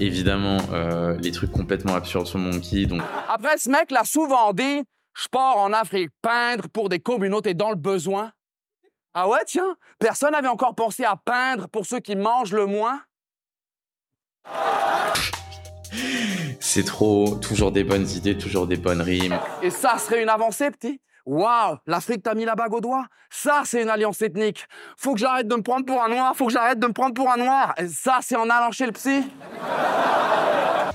Évidemment, 0.00 0.58
euh, 0.72 1.16
les 1.18 1.30
trucs 1.30 1.52
complètement 1.52 1.94
absurdes 1.94 2.26
sur 2.26 2.38
Monkey. 2.38 2.86
Donc... 2.86 3.02
Après, 3.28 3.58
ce 3.58 3.68
mec 3.68 3.90
l'a 3.90 4.04
souvent 4.04 4.52
dit 4.52 4.82
Je 5.14 5.28
pars 5.28 5.58
en 5.58 5.72
Afrique 5.72 6.10
peindre 6.22 6.68
pour 6.68 6.88
des 6.88 7.00
communautés 7.00 7.54
dans 7.54 7.70
le 7.70 7.76
besoin. 7.76 8.32
Ah 9.14 9.28
ouais, 9.28 9.44
tiens, 9.46 9.76
personne 9.98 10.32
n'avait 10.32 10.48
encore 10.48 10.74
pensé 10.74 11.04
à 11.04 11.16
peindre 11.16 11.68
pour 11.68 11.84
ceux 11.84 12.00
qui 12.00 12.16
mangent 12.16 12.54
le 12.54 12.64
moins? 12.64 13.02
C'est 16.60 16.84
trop, 16.84 17.36
toujours 17.36 17.72
des 17.72 17.84
bonnes 17.84 18.08
idées, 18.08 18.36
toujours 18.36 18.66
des 18.66 18.76
bonnes 18.76 19.02
rimes. 19.02 19.38
Et 19.62 19.70
ça 19.70 19.98
serait 19.98 20.22
une 20.22 20.28
avancée, 20.28 20.70
petit 20.70 21.00
Waouh, 21.24 21.76
l'Afrique 21.86 22.24
t'a 22.24 22.34
mis 22.34 22.44
la 22.44 22.56
bague 22.56 22.74
au 22.74 22.80
doigt. 22.80 23.06
Ça, 23.30 23.62
c'est 23.64 23.82
une 23.82 23.88
alliance 23.88 24.20
ethnique. 24.22 24.66
Faut 24.96 25.14
que 25.14 25.20
j'arrête 25.20 25.46
de 25.46 25.54
me 25.54 25.62
prendre 25.62 25.86
pour 25.86 26.02
un 26.02 26.08
noir. 26.08 26.34
Faut 26.34 26.46
que 26.46 26.52
j'arrête 26.52 26.80
de 26.80 26.86
me 26.86 26.92
prendre 26.92 27.14
pour 27.14 27.30
un 27.30 27.36
noir. 27.36 27.74
Et 27.78 27.86
ça, 27.86 28.18
c'est 28.22 28.34
en 28.34 28.50
allant 28.50 28.72
chez 28.72 28.86
le 28.86 28.92
psy. 28.92 29.22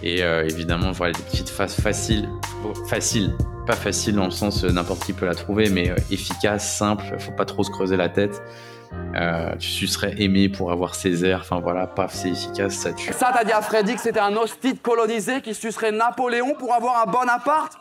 Et 0.04 0.24
euh, 0.24 0.44
évidemment, 0.44 0.92
voilà 0.92 1.14
des 1.14 1.24
petites 1.24 1.50
phases 1.50 1.76
faciles, 1.76 2.30
faciles, 2.90 3.36
pas 3.66 3.76
faciles 3.76 4.16
dans 4.16 4.26
le 4.26 4.32
sens 4.32 4.64
euh, 4.64 4.70
n'importe 4.70 5.06
qui 5.06 5.14
peut 5.14 5.26
la 5.26 5.34
trouver, 5.34 5.70
mais 5.70 5.90
euh, 5.90 5.96
efficace, 6.12 6.78
simple. 6.78 7.04
Faut 7.20 7.32
pas 7.32 7.46
trop 7.46 7.64
se 7.64 7.72
creuser 7.72 7.96
la 7.96 8.10
tête. 8.10 8.42
Euh, 9.16 9.56
tu 9.58 9.88
serais 9.88 10.16
aimé 10.22 10.50
pour 10.50 10.72
avoir 10.72 10.96
ses 10.96 11.26
airs. 11.26 11.42
Enfin 11.42 11.60
voilà, 11.60 11.88
paf, 11.88 12.14
c'est 12.14 12.30
efficace, 12.30 12.74
ça 12.74 12.94
tue. 12.94 13.12
Ça, 13.14 13.32
t'as 13.34 13.44
dit 13.44 13.52
à 13.52 13.62
Freddy 13.62 13.96
que 13.96 14.02
c'était 14.02 14.20
un 14.20 14.36
hostile 14.36 14.80
colonisé 14.80 15.42
qui 15.42 15.54
sucerait 15.54 15.92
Napoléon 15.92 16.56
pour 16.58 16.74
avoir 16.74 17.04
un 17.08 17.12
bon 17.12 17.28
appart 17.28 17.72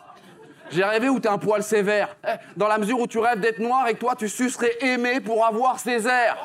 J'ai 0.71 0.85
rêvé 0.85 1.09
où 1.09 1.21
t'es 1.21 1.29
un 1.29 1.38
poil 1.38 1.62
sévère. 1.62 2.16
Eh, 2.27 2.33
dans 2.57 2.69
la 2.69 2.79
mesure 2.79 3.01
où 3.01 3.07
tu 3.07 3.19
rêves 3.19 3.40
d'être 3.40 3.59
noir 3.59 3.87
et 3.88 3.95
que 3.95 3.99
toi, 3.99 4.14
tu 4.19 4.29
sucerais 4.29 4.77
aimé 4.81 5.21
pour 5.21 5.45
avoir 5.45 5.79
ses 5.79 6.07
airs. 6.07 6.37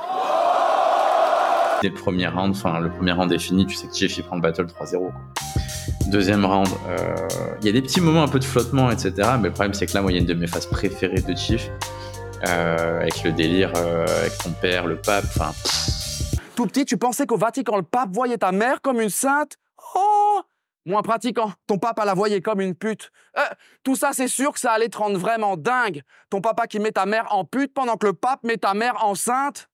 Dès 1.81 1.89
le 1.89 1.95
premier 1.95 2.27
round, 2.27 2.51
enfin 2.51 2.79
le 2.79 2.91
premier 2.91 3.11
round 3.11 3.31
est 3.31 3.39
fini, 3.39 3.65
tu 3.65 3.75
sais 3.75 3.87
que 3.87 3.95
Jeff 3.95 4.15
il 4.15 4.23
prend 4.23 4.35
le 4.35 4.41
battle 4.41 4.65
3-0. 4.65 5.11
Deuxième 6.07 6.45
round, 6.45 6.67
il 6.67 6.91
euh, 6.91 7.27
y 7.63 7.69
a 7.69 7.71
des 7.71 7.81
petits 7.81 8.01
moments 8.01 8.21
un 8.21 8.27
peu 8.27 8.37
de 8.37 8.43
flottement, 8.43 8.91
etc. 8.91 9.13
Mais 9.39 9.47
le 9.47 9.53
problème 9.53 9.73
c'est 9.73 9.87
que 9.87 9.93
là, 9.93 10.01
moi, 10.01 10.11
il 10.11 10.15
y 10.15 10.17
a 10.17 10.21
une 10.21 10.27
de 10.27 10.33
mes 10.33 10.45
phases 10.45 10.67
préférées 10.67 11.21
de 11.21 11.35
Chief. 11.35 11.71
Euh, 12.47 13.01
avec 13.01 13.23
le 13.23 13.31
délire 13.31 13.71
euh, 13.75 14.05
avec 14.21 14.37
ton 14.37 14.51
père, 14.51 14.87
le 14.87 14.95
pape, 14.95 15.25
enfin. 15.27 15.51
Tout 16.55 16.65
petit, 16.65 16.85
tu 16.85 16.97
pensais 16.97 17.25
qu'au 17.25 17.37
Vatican, 17.37 17.77
le 17.77 17.83
pape 17.83 18.09
voyait 18.11 18.37
ta 18.37 18.51
mère 18.51 18.81
comme 18.81 18.99
une 18.99 19.09
sainte? 19.09 19.57
Oh 19.95 20.41
Moins 20.85 21.03
pratiquant, 21.03 21.51
ton 21.67 21.77
papa 21.77 22.05
la 22.05 22.15
voyait 22.15 22.41
comme 22.41 22.59
une 22.59 22.73
pute. 22.73 23.11
Euh, 23.37 23.41
tout 23.83 23.95
ça, 23.95 24.11
c'est 24.13 24.27
sûr 24.27 24.51
que 24.51 24.59
ça 24.59 24.71
allait 24.71 24.89
te 24.89 24.97
rendre 24.97 25.17
vraiment 25.17 25.55
dingue. 25.55 26.01
Ton 26.31 26.41
papa 26.41 26.65
qui 26.65 26.79
met 26.79 26.91
ta 26.91 27.05
mère 27.05 27.27
en 27.29 27.45
pute 27.45 27.73
pendant 27.73 27.97
que 27.97 28.07
le 28.07 28.13
pape 28.13 28.43
met 28.43 28.57
ta 28.57 28.73
mère 28.73 29.05
enceinte? 29.05 29.69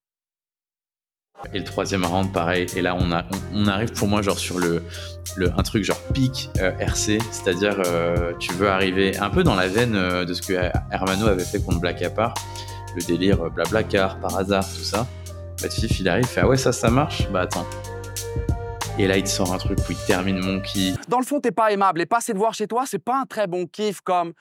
Et 1.53 1.59
le 1.59 1.63
troisième 1.63 2.03
round, 2.05 2.31
pareil. 2.33 2.65
Et 2.75 2.81
là, 2.81 2.95
on, 2.99 3.11
a, 3.11 3.23
on, 3.53 3.63
on, 3.63 3.67
arrive 3.67 3.91
pour 3.93 4.07
moi 4.07 4.21
genre 4.21 4.39
sur 4.39 4.59
le, 4.59 4.83
le 5.35 5.51
un 5.57 5.63
truc 5.63 5.83
genre 5.83 6.01
pic 6.13 6.49
euh, 6.59 6.71
RC, 6.79 7.19
c'est-à-dire 7.31 7.81
euh, 7.85 8.33
tu 8.39 8.51
veux 8.53 8.67
arriver 8.69 9.17
un 9.17 9.29
peu 9.29 9.43
dans 9.43 9.55
la 9.55 9.67
veine 9.67 9.95
euh, 9.95 10.25
de 10.25 10.33
ce 10.33 10.41
que 10.41 10.53
Hermano 10.91 11.27
avait 11.27 11.43
fait 11.43 11.61
contre 11.63 11.79
Black 11.79 12.01
Apart, 12.01 12.33
le 12.95 13.03
délire 13.03 13.41
euh, 13.45 13.49
blablacar, 13.49 14.19
par 14.19 14.37
hasard, 14.37 14.65
tout 14.65 14.83
ça. 14.83 15.07
Bah, 15.61 15.69
Fif, 15.69 15.99
il 15.99 16.09
arrive, 16.09 16.25
il 16.25 16.27
fait 16.27 16.41
ah 16.41 16.47
ouais 16.47 16.57
ça, 16.57 16.71
ça 16.71 16.89
marche. 16.89 17.29
Bah 17.29 17.41
attends. 17.41 17.65
Et 18.99 19.07
là, 19.07 19.17
il 19.17 19.23
te 19.23 19.29
sort 19.29 19.53
un 19.53 19.59
truc 19.59 19.77
où 19.79 19.91
il 19.91 20.05
termine 20.07 20.39
Monkey. 20.39 20.93
Dans 21.07 21.19
le 21.19 21.25
fond, 21.25 21.39
t'es 21.39 21.51
pas 21.51 21.71
aimable. 21.71 22.01
Et 22.01 22.07
passer 22.07 22.33
de 22.33 22.39
voir 22.39 22.55
chez 22.55 22.67
toi, 22.67 22.83
c'est 22.87 22.97
pas 22.97 23.19
un 23.21 23.25
très 23.25 23.45
bon 23.45 23.67
kiff 23.67 24.01
comme. 24.01 24.33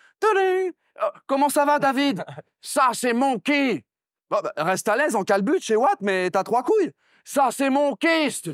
Comment 1.27 1.51
ça 1.51 1.67
va, 1.67 1.79
David? 1.79 2.25
Ça, 2.63 2.89
c'est 2.95 3.13
Monkey 3.13 3.85
bah, 4.31 4.43
reste 4.57 4.89
à 4.89 4.97
l'aise 4.97 5.15
en 5.15 5.23
calbute 5.23 5.63
chez 5.63 5.77
Watt, 5.77 5.99
mais 6.01 6.31
t'as 6.31 6.43
trois 6.43 6.63
couilles. 6.63 6.91
Ça, 7.25 7.49
c'est 7.51 7.71
mon 7.71 7.95
kist. 7.95 8.51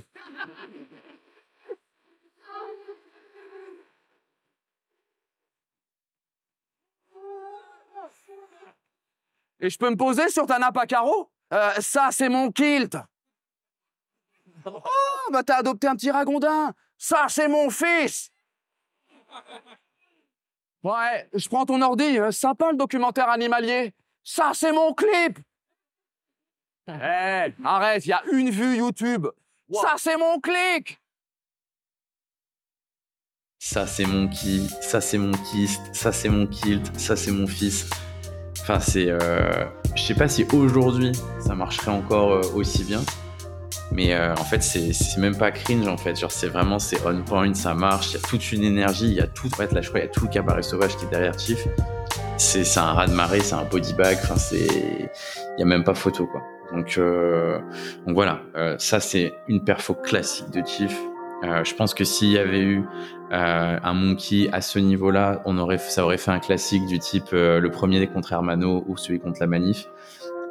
Et 9.61 9.71
je 9.71 9.79
peux 9.79 9.91
me 9.91 9.97
poser 9.97 10.29
sur 10.29 10.47
ta 10.47 10.59
nappe 10.59 10.77
à 10.77 10.87
carreaux? 10.87 11.31
Euh, 11.53 11.73
ça, 11.81 12.09
c'est 12.11 12.29
mon 12.29 12.51
kilt 12.51 12.97
Oh, 14.65 15.31
bah 15.33 15.43
t'as 15.43 15.57
adopté 15.57 15.87
un 15.89 15.97
petit 15.97 16.11
ragondin 16.11 16.73
Ça, 16.97 17.27
c'est 17.29 17.49
mon 17.49 17.69
fils 17.71 18.31
Ouais, 20.83 21.29
je 21.33 21.49
prends 21.49 21.65
ton 21.65 21.81
ordi. 21.81 22.19
Euh, 22.19 22.31
Sympa 22.33 22.73
le 22.73 22.77
documentaire 22.77 23.29
animalier. 23.29 23.95
Ça, 24.25 24.53
c'est 24.55 24.73
mon 24.73 24.93
clip 24.95 25.39
Hé, 26.89 27.53
arrête, 27.65 28.05
il 28.07 28.09
y 28.09 28.13
a 28.13 28.23
une 28.33 28.51
vue 28.51 28.77
YouTube. 28.77 29.27
Ça, 29.73 29.95
c'est 29.97 30.17
mon 30.17 30.41
clic. 30.41 30.99
Ça 33.65 33.87
c'est 33.87 34.07
mon 34.07 34.27
qui, 34.27 34.69
ça 34.81 35.01
c'est 35.01 35.19
mon 35.19 35.31
kiss, 35.31 35.79
ça 35.93 36.11
c'est 36.11 36.29
mon 36.29 36.49
kilt, 36.49 36.99
ça 36.99 37.15
c'est 37.15 37.31
mon 37.31 37.47
fils. 37.47 37.89
Enfin 38.61 38.81
c'est, 38.81 39.07
euh, 39.09 39.65
je 39.95 40.03
sais 40.03 40.15
pas 40.15 40.27
si 40.27 40.45
aujourd'hui 40.53 41.13
ça 41.39 41.55
marcherait 41.55 41.93
encore 41.93 42.33
euh, 42.33 42.43
aussi 42.57 42.83
bien, 42.83 43.01
mais 43.93 44.15
euh, 44.15 44.35
en 44.35 44.45
fait 44.45 44.65
c'est 44.65 44.93
c'est 44.93 45.21
même 45.21 45.37
pas 45.39 45.53
cringe 45.53 45.87
en 45.87 45.97
fait, 45.97 46.19
genre 46.19 46.33
c'est 46.33 46.49
vraiment 46.49 46.81
c'est 46.81 46.99
on 47.07 47.23
point, 47.23 47.55
ça 47.55 47.73
marche, 47.73 48.11
il 48.11 48.15
y 48.15 48.17
a 48.17 48.21
toute 48.27 48.51
une 48.51 48.65
énergie, 48.65 49.07
il 49.07 49.15
y 49.15 49.21
a 49.21 49.29
tout, 49.29 49.47
en 49.47 49.57
fait 49.57 49.71
là 49.71 49.81
je 49.81 49.89
crois 49.91 50.01
il 50.01 50.07
y 50.07 50.09
a 50.09 50.11
tout 50.11 50.25
le 50.25 50.31
cabaret 50.31 50.65
sauvage 50.65 50.97
qui 50.97 51.05
est 51.05 51.11
derrière 51.11 51.39
Chief. 51.39 51.65
C'est 52.39 52.65
c'est 52.65 52.81
un 52.81 52.95
raz 52.95 53.07
de 53.07 53.15
marée, 53.15 53.41
c'est 53.41 53.55
un 53.55 53.65
body 53.65 53.95
bag, 53.95 54.19
enfin 54.25 54.37
c'est, 54.37 54.67
il 54.67 55.59
y 55.59 55.63
a 55.63 55.67
même 55.67 55.85
pas 55.85 55.95
photo 55.95 56.27
quoi. 56.27 56.43
Donc 56.73 56.97
euh, 56.99 57.59
donc 58.07 58.15
voilà, 58.15 58.41
euh, 58.57 58.77
ça 58.79 59.01
c'est 59.01 59.35
une 59.49 59.63
perfo 59.65 59.95
classique 59.95 60.51
de 60.51 60.63
Chief. 60.67 60.97
Euh, 61.45 61.65
je 61.65 61.75
pense 61.75 61.93
que 61.93 62.05
s'il 62.05 62.31
y 62.31 62.39
avait 62.39 62.63
eu 62.63 62.85
un 63.31 63.95
Monkey 63.95 64.49
à 64.53 64.61
ce 64.61 64.79
niveau-là, 64.79 65.41
on 65.47 65.57
aurait, 65.59 65.79
ça 65.79 66.05
aurait 66.05 66.19
fait 66.19 66.31
un 66.31 66.39
classique 66.39 66.85
du 66.87 66.99
type 66.99 67.31
le 67.33 67.67
premier 67.71 68.07
contre 68.07 68.33
Hermano 68.33 68.85
ou 68.87 68.97
celui 68.99 69.21
contre 69.21 69.41
la 69.41 69.47
Manif. 69.47 69.89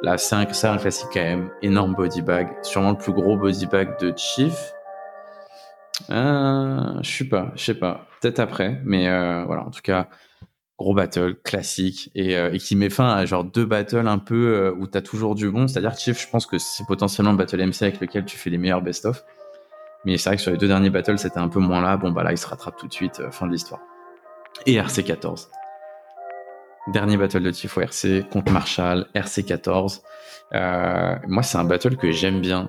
Là, 0.01 0.17
c'est 0.17 0.33
un, 0.33 0.45
classique 0.45 1.09
quand 1.13 1.21
même. 1.21 1.51
Énorme 1.61 1.93
body 1.93 2.23
bag. 2.23 2.49
Sûrement 2.63 2.89
le 2.91 2.97
plus 2.97 3.13
gros 3.13 3.37
body 3.37 3.67
bag 3.67 3.99
de 3.99 4.11
Chief. 4.17 4.73
Euh, 6.09 6.93
je 7.03 7.17
sais 7.17 7.29
pas, 7.29 7.51
je 7.55 7.63
sais 7.63 7.75
pas. 7.75 8.07
Peut-être 8.19 8.39
après, 8.39 8.81
mais 8.83 9.05
voilà. 9.45 9.63
En 9.63 9.69
tout 9.69 9.81
cas, 9.83 10.07
gros 10.81 10.93
battle 10.93 11.35
classique 11.35 12.11
et, 12.15 12.35
euh, 12.35 12.51
et 12.51 12.57
qui 12.57 12.75
met 12.75 12.89
fin 12.89 13.09
à 13.13 13.25
genre 13.25 13.43
deux 13.43 13.65
battles 13.65 14.07
un 14.07 14.17
peu 14.17 14.53
euh, 14.55 14.73
où 14.77 14.87
t'as 14.87 15.01
toujours 15.01 15.35
du 15.35 15.49
bon. 15.49 15.67
C'est-à-dire 15.67 15.97
Chief, 15.97 16.19
je 16.19 16.27
pense 16.29 16.45
que 16.45 16.57
c'est 16.57 16.85
potentiellement 16.85 17.31
le 17.31 17.37
battle 17.37 17.63
MC 17.65 17.83
avec 17.83 17.99
lequel 18.01 18.25
tu 18.25 18.37
fais 18.37 18.49
les 18.49 18.57
meilleurs 18.57 18.81
best-of. 18.81 19.23
Mais 20.05 20.17
c'est 20.17 20.29
vrai 20.29 20.37
que 20.37 20.41
sur 20.41 20.51
les 20.51 20.57
deux 20.57 20.67
derniers 20.67 20.89
battles, 20.89 21.19
c'était 21.19 21.37
un 21.37 21.47
peu 21.47 21.59
moins 21.59 21.81
là. 21.81 21.95
Bon, 21.97 22.11
bah 22.11 22.23
là, 22.23 22.31
il 22.31 22.37
se 22.37 22.47
rattrape 22.47 22.75
tout 22.77 22.87
de 22.87 22.93
suite. 22.93 23.19
euh, 23.19 23.29
fin 23.31 23.45
de 23.45 23.51
l'histoire. 23.51 23.81
Et 24.65 24.77
RC14. 24.77 25.49
Dernier 26.87 27.17
battle 27.17 27.43
de 27.43 27.51
Tifo 27.51 27.81
RC 27.81 28.25
contre 28.31 28.51
Marshall, 28.51 29.05
RC14. 29.13 30.01
Euh, 30.53 31.15
moi, 31.27 31.43
c'est 31.43 31.57
un 31.59 31.63
battle 31.63 31.95
que 31.95 32.11
j'aime 32.11 32.41
bien. 32.41 32.67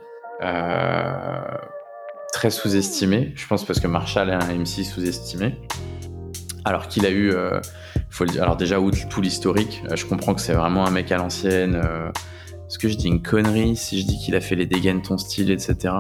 Très 2.33 2.51
sous-estimé. 2.51 3.33
Je 3.37 3.47
pense 3.47 3.65
parce 3.65 3.81
que 3.81 3.87
Marshall 3.87 4.29
est 4.29 4.35
un 4.35 4.55
MC 4.55 4.85
sous-estimé. 4.85 5.57
Alors 6.65 6.89
qu'il 6.89 7.07
a 7.07 7.11
eu, 7.11 7.33
faut 8.13 8.25
le 8.25 8.31
dire, 8.31 8.43
alors 8.43 8.57
déjà, 8.57 8.79
outre 8.79 9.09
tout 9.09 9.21
l'historique, 9.21 9.83
euh, 9.91 9.97
je 9.97 10.07
comprends 10.07 10.35
que 10.35 10.41
c'est 10.41 10.53
vraiment 10.53 10.87
un 10.87 10.91
mec 10.91 11.11
à 11.13 11.17
l'ancienne. 11.17 11.81
euh, 11.83 12.11
Est-ce 12.69 12.79
que 12.79 12.89
je 12.89 12.97
dis 12.97 13.09
une 13.09 13.23
connerie 13.23 13.77
si 13.77 14.01
je 14.01 14.07
dis 14.07 14.19
qu'il 14.19 14.35
a 14.35 14.41
fait 14.41 14.55
les 14.55 14.67
dégaines 14.67 15.03
ton 15.03 15.19
style, 15.19 15.51
etc. 15.51 15.95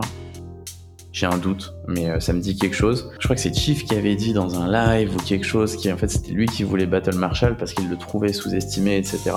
J'ai 1.12 1.27
un 1.27 1.37
doute, 1.37 1.75
mais 1.88 2.09
euh, 2.09 2.20
ça 2.20 2.33
me 2.33 2.40
dit 2.40 2.57
quelque 2.57 2.75
chose. 2.75 3.11
Je 3.18 3.25
crois 3.27 3.37
que 3.37 3.42
c'est 3.42 3.55
Chief 3.55 3.85
qui 3.85 3.94
avait 3.94 4.14
dit 4.14 4.33
dans 4.33 4.59
un 4.59 4.70
live 4.70 5.14
ou 5.14 5.18
quelque 5.18 5.44
chose 5.44 5.77
qui, 5.77 5.92
en 5.92 5.98
fait, 5.98 6.09
c'était 6.09 6.33
lui 6.33 6.46
qui 6.46 6.62
voulait 6.62 6.87
Battle 6.87 7.16
Marshall 7.16 7.57
parce 7.59 7.75
qu'il 7.75 7.90
le 7.90 7.98
trouvait 7.98 8.33
sous-estimé, 8.33 8.96
etc. 8.96 9.33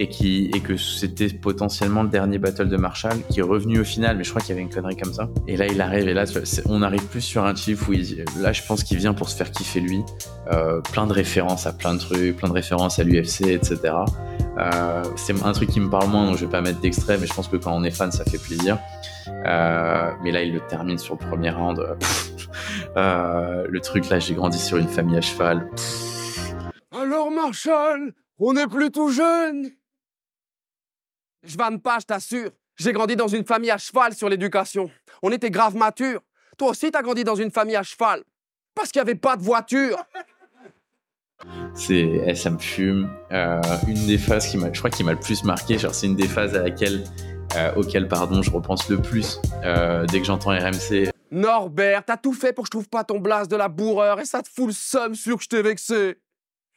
Et, 0.00 0.08
qui, 0.08 0.50
et 0.52 0.60
que 0.60 0.76
c'était 0.76 1.28
potentiellement 1.28 2.02
le 2.02 2.08
dernier 2.08 2.38
Battle 2.38 2.68
de 2.68 2.76
Marshall 2.76 3.18
qui 3.28 3.38
est 3.38 3.44
revenu 3.44 3.78
au 3.78 3.84
final, 3.84 4.16
mais 4.16 4.24
je 4.24 4.30
crois 4.30 4.42
qu'il 4.42 4.50
y 4.50 4.52
avait 4.54 4.62
une 4.62 4.70
connerie 4.70 4.96
comme 4.96 5.12
ça. 5.12 5.28
Et 5.46 5.56
là, 5.56 5.66
il 5.66 5.80
arrive, 5.80 6.08
et 6.08 6.14
là, 6.14 6.24
on 6.66 6.82
arrive 6.82 7.04
plus 7.06 7.20
sur 7.20 7.44
un 7.44 7.54
Chief 7.54 7.88
où 7.88 7.92
il, 7.92 8.24
là, 8.40 8.52
je 8.52 8.62
pense 8.66 8.82
qu'il 8.82 8.98
vient 8.98 9.14
pour 9.14 9.28
se 9.28 9.36
faire 9.36 9.52
kiffer 9.52 9.78
lui. 9.78 10.02
Euh, 10.50 10.80
plein 10.80 11.06
de 11.06 11.12
références 11.12 11.64
à 11.66 11.72
plein 11.72 11.94
de 11.94 12.00
trucs, 12.00 12.36
plein 12.36 12.48
de 12.48 12.54
références 12.54 12.98
à 12.98 13.04
l'UFC, 13.04 13.42
etc. 13.42 13.94
Euh, 14.58 15.02
c'est 15.14 15.40
un 15.44 15.52
truc 15.52 15.70
qui 15.70 15.78
me 15.78 15.88
parle 15.88 16.08
moins, 16.08 16.26
donc 16.26 16.38
je 16.38 16.44
vais 16.44 16.50
pas 16.50 16.60
mettre 16.60 16.80
d'extrait, 16.80 17.18
mais 17.18 17.26
je 17.28 17.34
pense 17.34 17.46
que 17.46 17.56
quand 17.56 17.72
on 17.72 17.84
est 17.84 17.92
fan, 17.92 18.10
ça 18.10 18.24
fait 18.24 18.38
plaisir. 18.38 18.78
Euh, 19.28 20.12
mais 20.22 20.30
là, 20.30 20.42
il 20.42 20.52
le 20.52 20.60
termine 20.66 20.98
sur 20.98 21.14
le 21.14 21.26
premier 21.26 21.50
round. 21.50 21.78
Euh, 21.78 21.94
euh, 22.96 23.66
le 23.68 23.80
truc 23.80 24.08
là, 24.08 24.18
j'ai 24.18 24.34
grandi 24.34 24.58
sur 24.58 24.76
une 24.76 24.88
famille 24.88 25.16
à 25.16 25.20
cheval. 25.20 25.68
Alors, 26.92 27.30
Marshall, 27.30 28.12
on 28.38 28.52
n'est 28.52 28.66
plus 28.66 28.90
tout 28.90 29.10
jeune. 29.10 29.70
Je 31.42 31.56
vanne 31.56 31.80
pas, 31.80 31.98
je 32.00 32.06
t'assure. 32.06 32.50
J'ai 32.76 32.92
grandi 32.92 33.16
dans 33.16 33.28
une 33.28 33.44
famille 33.44 33.70
à 33.70 33.78
cheval 33.78 34.14
sur 34.14 34.28
l'éducation. 34.28 34.90
On 35.22 35.30
était 35.32 35.50
grave 35.50 35.76
mature. 35.76 36.20
Toi 36.56 36.70
aussi, 36.70 36.90
t'as 36.90 37.02
grandi 37.02 37.24
dans 37.24 37.34
une 37.34 37.50
famille 37.50 37.76
à 37.76 37.82
cheval. 37.82 38.22
Parce 38.74 38.90
qu'il 38.90 39.00
n'y 39.00 39.08
avait 39.08 39.18
pas 39.18 39.36
de 39.36 39.42
voiture. 39.42 39.98
C'est, 41.74 42.22
eh, 42.26 42.34
ça 42.34 42.50
me 42.50 42.58
fume. 42.58 43.10
Euh, 43.32 43.60
une 43.86 44.06
des 44.06 44.18
phases 44.18 44.48
qui 44.48 44.58
m'a, 44.58 44.72
je 44.72 44.78
crois 44.78 44.90
qui 44.90 45.04
m'a 45.04 45.12
le 45.12 45.20
plus 45.20 45.44
marqué, 45.44 45.78
genre 45.78 45.94
c'est 45.94 46.06
une 46.06 46.16
des 46.16 46.28
phases 46.28 46.54
à 46.54 46.62
laquelle, 46.62 47.04
euh, 47.56 47.72
auquel 47.76 48.08
pardon, 48.08 48.42
je 48.42 48.50
repense 48.50 48.88
le 48.88 48.98
plus 48.98 49.40
euh, 49.64 50.06
dès 50.06 50.20
que 50.20 50.26
j'entends 50.26 50.50
RMC. 50.50 51.10
Norbert, 51.30 52.04
t'as 52.04 52.16
tout 52.16 52.32
fait 52.32 52.52
pour 52.52 52.64
que 52.64 52.68
je 52.68 52.70
trouve 52.72 52.88
pas 52.88 53.04
ton 53.04 53.18
blase 53.18 53.48
de 53.48 53.56
la 53.56 53.68
bourreur 53.68 54.20
et 54.20 54.24
ça 54.24 54.42
te 54.42 54.48
fout 54.48 54.66
le 54.66 54.72
seum 54.72 55.14
sûr 55.14 55.36
que 55.36 55.44
je 55.44 55.48
t'ai 55.48 55.62
vexé. 55.62 56.18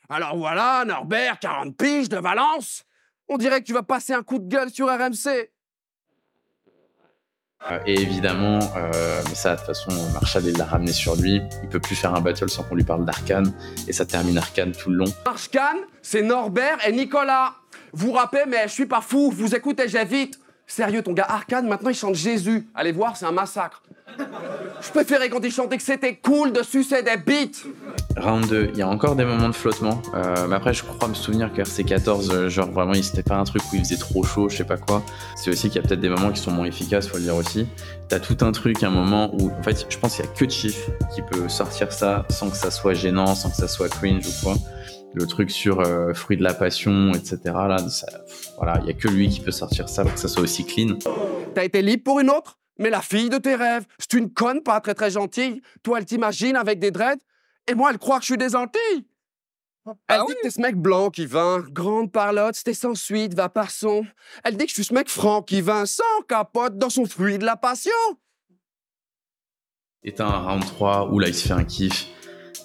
Alors 0.10 0.38
voilà, 0.38 0.84
Norbert, 0.86 1.40
40 1.40 1.76
piges 1.76 2.10
de 2.10 2.18
Valence. 2.18 2.84
On 3.28 3.38
dirait 3.38 3.62
que 3.62 3.66
tu 3.66 3.74
vas 3.74 3.84
passer 3.84 4.14
un 4.14 4.22
coup 4.22 4.38
de 4.38 4.48
gueule 4.48 4.70
sur 4.70 4.88
RMC. 4.88 5.50
Euh, 7.72 7.80
et 7.86 7.94
évidemment, 8.02 8.60
euh, 8.76 9.22
mais 9.30 9.36
ça 9.36 9.54
de 9.54 9.58
toute 9.58 9.68
façon, 9.68 9.92
Marshall 10.14 10.44
il 10.46 10.58
l'a 10.58 10.66
ramené 10.66 10.92
sur 10.92 11.16
lui. 11.16 11.42
Il 11.64 11.70
peut 11.70 11.80
plus 11.80 11.96
faire 11.96 12.14
un 12.14 12.20
battle 12.22 12.50
sans 12.50 12.64
qu'on 12.64 12.76
lui 12.76 12.84
parle 12.84 13.06
d'Arkane, 13.06 13.54
et 13.88 13.94
ça 13.94 14.06
termine 14.06 14.38
Arcane 14.38 14.74
tout 14.74 14.90
le 14.90 14.98
long. 14.98 15.14
Marshkan, 15.26 15.78
c'est 16.02 16.22
Norbert 16.22 16.86
et 16.86 16.92
Nicolas. 16.92 17.56
Vous 17.94 18.12
rappez, 18.12 18.44
mais 18.48 18.64
je 18.64 18.74
suis 18.74 18.86
pas 18.86 19.02
fou, 19.02 19.32
vous 19.32 19.56
écoutez, 19.56 19.88
j'évite. 19.88 20.40
Sérieux, 20.76 21.04
ton 21.04 21.14
gars 21.14 21.28
Arkane, 21.30 21.68
maintenant 21.68 21.92
il 21.92 21.96
chante 21.96 22.16
Jésus. 22.16 22.68
Allez 22.74 22.92
voir, 22.92 23.16
c'est 23.16 23.28
un 23.28 23.32
massacre. 23.32 23.84
Je 24.18 24.90
préférais 24.90 25.30
quand 25.30 25.40
il 25.44 25.52
chantait 25.52 25.78
que 25.78 25.84
c'était 25.84 26.16
cool 26.16 26.52
de 26.52 26.64
sucer 26.64 27.04
des 27.04 27.16
bites. 27.16 27.68
Round 28.18 28.48
2, 28.48 28.72
il 28.74 28.80
y 28.80 28.82
a 28.82 28.88
encore 28.88 29.16
des 29.16 29.24
moments 29.24 29.50
de 29.50 29.54
flottement. 29.54 30.02
Euh, 30.16 30.48
mais 30.48 30.56
après, 30.56 30.74
je 30.74 30.84
crois 30.84 31.08
me 31.08 31.14
souvenir 31.14 31.54
que 31.54 31.62
RC14, 31.62 32.32
euh, 32.32 32.50
genre 32.50 32.72
vraiment, 32.72 32.96
c'était 32.96 33.22
pas 33.22 33.36
un 33.36 33.44
truc 33.44 33.62
où 33.72 33.76
il 33.76 33.82
faisait 33.82 33.98
trop 33.98 34.24
chaud, 34.24 34.50
je 34.50 34.58
sais 34.58 34.64
pas 34.64 34.78
quoi. 34.78 35.04
C'est 35.36 35.52
aussi 35.52 35.70
qu'il 35.70 35.80
y 35.80 35.86
a 35.86 35.88
peut-être 35.88 36.02
des 36.02 36.10
moments 36.10 36.32
qui 36.32 36.42
sont 36.42 36.50
moins 36.50 36.66
efficaces, 36.66 37.08
faut 37.08 37.18
le 37.18 37.24
dire 37.24 37.36
aussi. 37.36 37.68
T'as 38.10 38.20
tout 38.20 38.38
un 38.42 38.52
truc, 38.52 38.82
un 38.82 38.90
moment 38.90 39.30
où, 39.36 39.52
en 39.52 39.62
fait, 39.62 39.86
je 39.88 39.98
pense 40.00 40.16
qu'il 40.16 40.26
y 40.26 40.28
a 40.28 40.32
que 40.32 40.50
Chief 40.50 40.90
qui 41.14 41.22
peut 41.22 41.50
sortir 41.50 41.92
ça 41.92 42.26
sans 42.32 42.50
que 42.50 42.58
ça 42.58 42.72
soit 42.72 42.96
gênant, 42.96 43.36
sans 43.36 43.52
que 43.52 43.58
ça 43.58 43.68
soit 43.68 43.90
cringe 43.90 44.26
ou 44.26 44.44
quoi. 44.44 44.56
Le 45.16 45.28
truc 45.28 45.52
sur 45.52 45.80
euh, 45.82 46.14
fruit 46.14 46.38
de 46.38 46.44
la 46.44 46.54
passion, 46.56 47.12
etc. 47.14 47.38
Là, 47.46 47.78
ça- 47.90 48.08
pff, 48.26 48.50
voilà, 48.58 48.80
il 48.82 48.88
y 48.88 48.90
a 48.90 48.94
que 48.94 49.08
lui 49.08 49.30
qui 49.30 49.42
peut 49.42 49.52
sortir 49.52 49.88
ça 49.88 50.04
pour 50.04 50.14
que 50.14 50.20
ça 50.20 50.28
soit 50.28 50.42
aussi 50.42 50.66
clean. 50.66 50.98
T'as 51.54 51.64
été 51.66 51.82
libre 51.82 52.04
pour 52.04 52.20
une 52.20 52.30
autre? 52.32 52.58
Mais 52.80 52.90
la 52.90 53.02
fille 53.02 53.30
de 53.30 53.38
tes 53.38 53.54
rêves, 53.56 53.86
c'est 54.00 54.14
une 54.14 54.34
conne 54.34 54.64
pas 54.64 54.82
très 54.82 54.96
très 54.96 55.12
gentille. 55.12 55.62
Toi, 55.84 56.00
elle 56.00 56.06
t'imagine 56.06 56.56
avec 56.56 56.80
des 56.80 56.90
dreads, 56.90 57.22
et 57.70 57.76
moi, 57.76 57.92
elle 57.92 58.00
croit 58.00 58.18
que 58.18 58.24
je 58.24 58.32
suis 58.32 58.38
des 58.38 58.56
Antilles. 58.56 59.06
Elle 60.08 60.22
dit 60.28 60.34
que 60.36 60.42
t'es 60.44 60.50
ce 60.50 60.62
mec 60.62 60.76
blanc 60.78 61.10
qui 61.12 61.26
vint, 61.28 61.60
grande 61.60 62.12
parlotte, 62.12 62.56
c'était 62.56 62.74
sans 62.74 62.96
suite, 62.96 63.36
va 63.36 63.50
par 63.50 63.70
son. 63.70 64.06
Elle 64.44 64.56
dit 64.58 64.64
que 64.66 64.70
je 64.70 64.76
suis 64.76 64.84
ce 64.86 64.94
mec 64.94 65.10
franc 65.10 65.42
qui 65.44 65.62
vint 65.62 65.86
sans 65.86 66.04
capote 66.28 66.78
dans 66.78 66.90
son 66.90 67.06
fruit 67.06 67.38
de 67.38 67.46
la 67.46 67.58
passion. 67.58 67.92
Et 70.04 70.14
t'as 70.14 70.26
un 70.26 70.40
round 70.48 70.66
3 70.66 71.10
où 71.12 71.20
là 71.20 71.28
il 71.28 71.36
se 71.36 71.48
fait 71.48 71.54
un 71.54 71.64
kiff. 71.66 72.08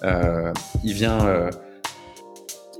Euh, 0.03 0.51
il 0.83 0.93
vient. 0.93 1.25
euh, 1.27 1.49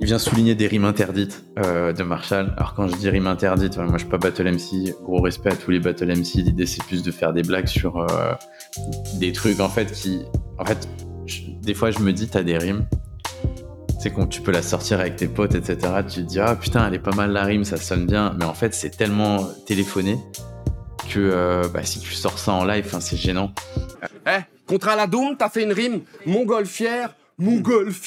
il 0.00 0.06
vient 0.06 0.18
souligner 0.18 0.54
des 0.54 0.66
rimes 0.66 0.86
interdites 0.86 1.44
euh, 1.58 1.92
de 1.92 2.02
Marshall. 2.02 2.54
Alors 2.56 2.74
quand 2.74 2.88
je 2.88 2.96
dis 2.96 3.08
rimes 3.10 3.26
interdites, 3.26 3.76
moi 3.76 3.92
je 3.92 3.98
suis 3.98 4.08
pas 4.08 4.16
Battle 4.16 4.50
MC, 4.50 4.94
gros 5.02 5.20
respect 5.20 5.50
à 5.50 5.56
tous 5.56 5.70
les 5.70 5.78
Battle 5.78 6.06
MC. 6.06 6.36
L'idée 6.36 6.66
c'est 6.66 6.82
plus 6.84 7.02
de 7.02 7.10
faire 7.10 7.32
des 7.34 7.42
blagues 7.42 7.66
sur 7.66 7.98
euh, 7.98 8.32
des 9.16 9.32
trucs 9.32 9.60
en 9.60 9.68
fait 9.68 9.92
qui, 9.92 10.22
en 10.58 10.64
fait, 10.64 10.88
des 11.62 11.74
fois 11.74 11.90
je 11.90 11.98
me 11.98 12.12
dis 12.12 12.28
t'as 12.28 12.42
des 12.42 12.56
rimes, 12.56 12.86
sais 13.98 14.10
quand 14.10 14.26
tu 14.26 14.40
peux 14.40 14.52
la 14.52 14.62
sortir 14.62 15.00
avec 15.00 15.16
tes 15.16 15.28
potes 15.28 15.54
etc. 15.54 15.76
Tu 16.08 16.22
te 16.22 16.26
dis 16.26 16.40
ah 16.40 16.56
putain 16.56 16.88
elle 16.88 16.94
est 16.94 16.98
pas 16.98 17.14
mal 17.14 17.32
la 17.32 17.44
rime, 17.44 17.64
ça 17.64 17.76
sonne 17.76 18.06
bien, 18.06 18.34
mais 18.38 18.46
en 18.46 18.54
fait 18.54 18.74
c'est 18.74 18.90
tellement 18.90 19.44
téléphoné 19.66 20.18
que 21.10 21.18
euh, 21.18 21.68
bah, 21.68 21.84
si 21.84 22.00
tu 22.00 22.14
sors 22.14 22.38
ça 22.38 22.52
en 22.52 22.64
live, 22.64 22.96
c'est 23.00 23.16
gênant. 23.16 23.52
Eh, 24.26 24.40
contre 24.66 24.88
Aladoum, 24.88 25.36
t'as 25.36 25.50
fait 25.50 25.64
une 25.64 25.72
rime 25.72 26.00
montgolfière, 26.24 27.10
mon 27.38 27.56
golf 27.58 28.06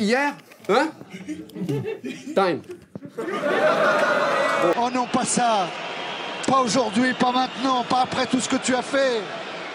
hier 0.00 0.34
Hein? 0.68 0.90
Time. 2.34 2.60
Oh 4.78 4.88
non, 4.92 5.06
pas 5.12 5.24
ça. 5.24 5.66
Pas 6.46 6.60
aujourd'hui, 6.60 7.12
pas 7.14 7.32
maintenant, 7.32 7.84
pas 7.84 8.02
après 8.02 8.26
tout 8.26 8.40
ce 8.40 8.48
que 8.48 8.56
tu 8.56 8.74
as 8.74 8.82
fait. 8.82 9.20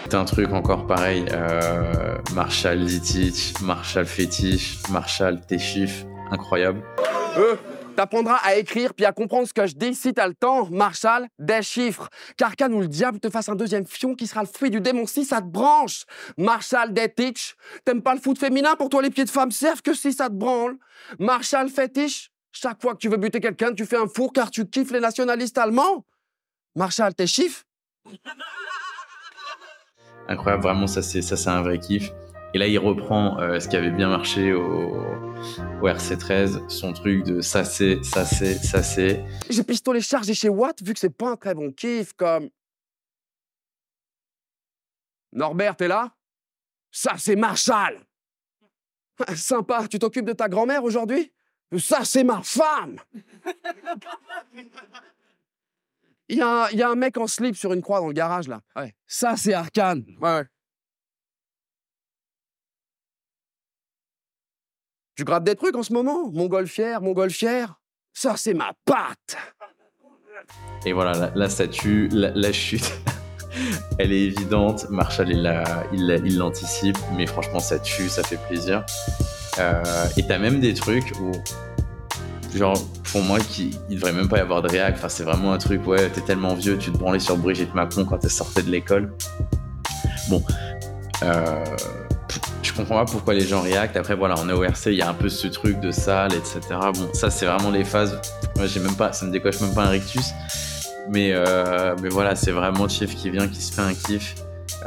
C'est 0.04 0.16
un 0.16 0.26
truc 0.26 0.54
encore 0.54 0.88
pareil. 0.88 1.26
Euh, 1.32 2.18
Marshall 2.34 2.88
Zitic, 2.88 3.60
Marshall 3.62 4.06
Fétiche, 4.06 4.78
Marshall 4.90 5.42
Téchif, 5.42 6.06
incroyable. 6.32 6.82
Euh, 7.38 7.56
T'apprendras 7.98 8.38
à 8.44 8.54
écrire 8.58 8.94
puis 8.94 9.06
à 9.06 9.12
comprendre 9.12 9.48
ce 9.48 9.54
que 9.54 9.66
je 9.66 9.74
dis 9.74 9.96
si 9.96 10.14
t'as 10.14 10.28
le 10.28 10.36
temps, 10.36 10.70
Marshall, 10.70 11.28
des 11.40 11.64
chiffres. 11.64 12.10
Car 12.38 12.56
qu'à 12.56 12.68
nous 12.68 12.80
le 12.80 12.88
diable 12.88 13.20
te 13.20 13.28
fasse 13.28 13.50
un 13.50 13.56
deuxième 13.56 13.88
fion 13.88 14.14
qui 14.14 14.28
sera 14.28 14.42
le 14.42 14.48
fruit 14.48 14.70
du 14.70 14.80
démon 14.80 15.08
si 15.08 15.26
ça 15.26 15.42
te 15.42 15.48
branche. 15.48 16.06
Marshall, 16.38 16.94
des 16.94 17.12
teach. 17.12 17.56
T'aimes 17.86 18.04
pas 18.04 18.14
le 18.14 18.22
foot 18.22 18.38
féminin? 18.38 18.76
Pour 18.76 18.90
toi 18.90 19.02
les 19.02 19.10
pieds 19.10 19.26
de 19.26 19.32
femme 19.32 19.50
servent 19.50 19.82
que 19.82 19.96
si 19.96 20.14
ça 20.14 20.30
te 20.30 20.36
branle. 20.36 20.78
Marshall, 21.18 21.70
fétiche. 21.70 22.30
Chaque 22.52 22.80
fois 22.80 22.94
que 22.94 23.00
tu 23.00 23.10
veux 23.10 23.18
buter 23.18 23.40
quelqu'un, 23.40 23.74
tu 23.74 23.88
fais 23.88 23.98
un 23.98 24.08
four 24.08 24.32
car 24.32 24.52
tu 24.52 24.68
kiffes 24.68 24.92
les 24.92 25.00
nationalistes 25.00 25.58
allemands. 25.58 26.06
Marshall, 26.76 27.16
tes 27.16 27.26
chiffres? 27.26 27.64
Incroyable, 30.28 30.62
vraiment, 30.62 30.86
ça 30.86 31.02
c'est 31.02 31.48
un 31.48 31.64
vrai 31.64 31.80
kiff. 31.80 32.12
Et 32.54 32.58
là, 32.60 32.68
il 32.68 32.78
reprend 32.80 33.40
euh, 33.40 33.60
ce 33.60 33.68
qui 33.68 33.76
avait 33.76 33.92
bien 33.92 34.10
marché 34.10 34.54
au, 34.54 34.96
au 35.82 35.88
RC13, 35.88 36.70
son 36.70 36.94
truc 36.94 37.24
de 37.24 37.42
ça 37.42 37.64
c'est, 37.64 38.04
ça 38.04 38.26
c'est, 38.26 38.56
ça 38.56 38.82
c'est. 38.82 39.24
J'ai 39.50 39.64
pistolet 39.64 40.02
chargé 40.02 40.34
chez 40.34 40.50
Watt 40.50 40.82
vu 40.82 40.94
que 40.94 41.00
c'est 41.00 41.10
pas 41.16 41.32
un 41.32 41.36
très 41.36 41.54
bon 41.54 41.72
kiff 41.72 42.14
comme. 42.14 42.50
Norbert, 45.34 45.76
t'es 45.76 45.88
là? 45.88 46.12
Ça 46.92 47.16
c'est 47.18 47.36
Marshall 47.36 48.00
Sympa, 49.36 49.88
tu 49.88 50.00
t'occupes 50.00 50.26
de 50.26 50.34
ta 50.34 50.48
grand-mère 50.48 50.84
aujourd'hui? 50.84 51.32
Ça 51.78 52.06
c'est 52.06 52.24
ma 52.24 52.42
femme 52.42 52.98
Il 56.30 56.38
y, 56.38 56.42
a 56.42 56.90
un- 56.90 56.96
mec 56.96 57.18
en 57.18 57.28
slip 57.28 57.56
sur 57.56 57.74
une 57.74 57.82
croix 57.82 58.00
dans 58.00 58.08
le 58.08 58.14
garage 58.14 58.48
là. 58.48 58.62
Ça 59.06 59.36
c'est 59.36 59.54
Arcane. 59.54 60.06
Ouais, 60.22 60.44
Tu 65.18 65.24
grattes 65.24 65.44
des 65.46 65.56
trucs 65.56 65.76
en 65.76 65.82
ce 65.82 65.92
moment? 65.94 66.30
Montgolfière, 66.32 67.02
montgolfière? 67.02 67.80
Ça 68.14 68.36
c'est 68.38 68.54
ma 68.54 68.72
patte 68.86 69.36
Et 70.86 70.94
voilà, 70.94 71.32
la, 71.34 71.50
statue, 71.50 72.08
la, 72.12 72.52
chute, 72.54 72.94
elle 74.00 74.12
est 74.14 74.22
évidente. 74.26 74.88
Marshall, 74.92 75.30
il 75.32 75.42
la- 75.42 75.84
il 75.92 76.06
la- 76.06 76.18
il 76.18 76.38
l'anticipe, 76.38 77.00
mais 77.16 77.26
franchement, 77.26 77.60
ça 77.60 77.80
tue, 77.80 78.10
ça 78.10 78.22
fait 78.22 78.38
plaisir. 78.48 78.86
Euh, 79.58 79.84
et 80.18 80.28
t'as 80.28 80.38
même 80.38 80.60
des 80.60 80.76
trucs 80.76 81.12
où, 81.20 81.32
genre, 82.56 82.78
pour 83.12 83.24
moi, 83.24 83.40
qui, 83.40 83.76
il 83.90 83.96
devrait 83.96 84.14
même 84.14 84.30
pas 84.30 84.38
y 84.38 84.42
avoir 84.42 84.62
de 84.62 84.70
réac. 84.70 84.98
Enfin, 84.98 85.10
c'est 85.10 85.24
vraiment 85.24 85.52
un 85.52 85.58
truc, 85.58 85.86
ouais, 85.88 86.10
t'es 86.12 86.22
tellement 86.22 86.54
vieux, 86.54 86.78
tu 86.78 86.92
te 86.92 86.98
branlais 86.98 87.20
sur 87.20 87.38
Brigitte 87.38 87.74
Macron 87.74 88.06
quand 88.06 88.24
elle 88.24 88.30
sortait 88.30 88.62
de 88.62 88.70
l'école. 88.70 89.12
Bon, 90.30 90.44
euh, 91.24 91.64
comprends 92.78 93.04
pas 93.04 93.12
pourquoi 93.12 93.34
les 93.34 93.46
gens 93.46 93.62
réactent. 93.62 93.98
Après, 93.98 94.16
voilà, 94.16 94.36
on 94.38 94.48
est 94.50 94.54
au 94.54 94.64
RC, 94.64 94.92
il 94.92 94.98
y 94.98 95.02
a 95.02 95.10
un 95.10 95.14
peu 95.14 95.30
ce 95.30 95.48
truc 95.48 95.80
de 95.80 95.92
salle, 95.92 96.34
etc. 96.34 96.60
Bon, 96.94 97.10
ça, 97.14 97.30
c'est 97.30 97.46
vraiment 97.46 97.72
les 97.72 97.84
phases. 97.84 98.20
Moi, 98.56 98.68
j'ai 98.68 98.80
même 98.80 98.96
pas, 98.96 99.12
ça 99.14 99.26
me 99.26 99.32
décoche 99.32 99.60
même 99.62 99.74
pas 99.74 99.86
un 99.86 99.90
rictus. 99.90 100.32
Mais, 101.10 101.32
euh, 101.34 101.96
mais 102.02 102.10
voilà, 102.10 102.36
c'est 102.36 102.52
vraiment 102.52 102.88
Chief 102.88 103.16
qui 103.16 103.30
vient, 103.30 103.48
qui 103.48 103.62
se 103.62 103.74
fait 103.74 103.82
un 103.82 103.94
kiff. 103.94 104.36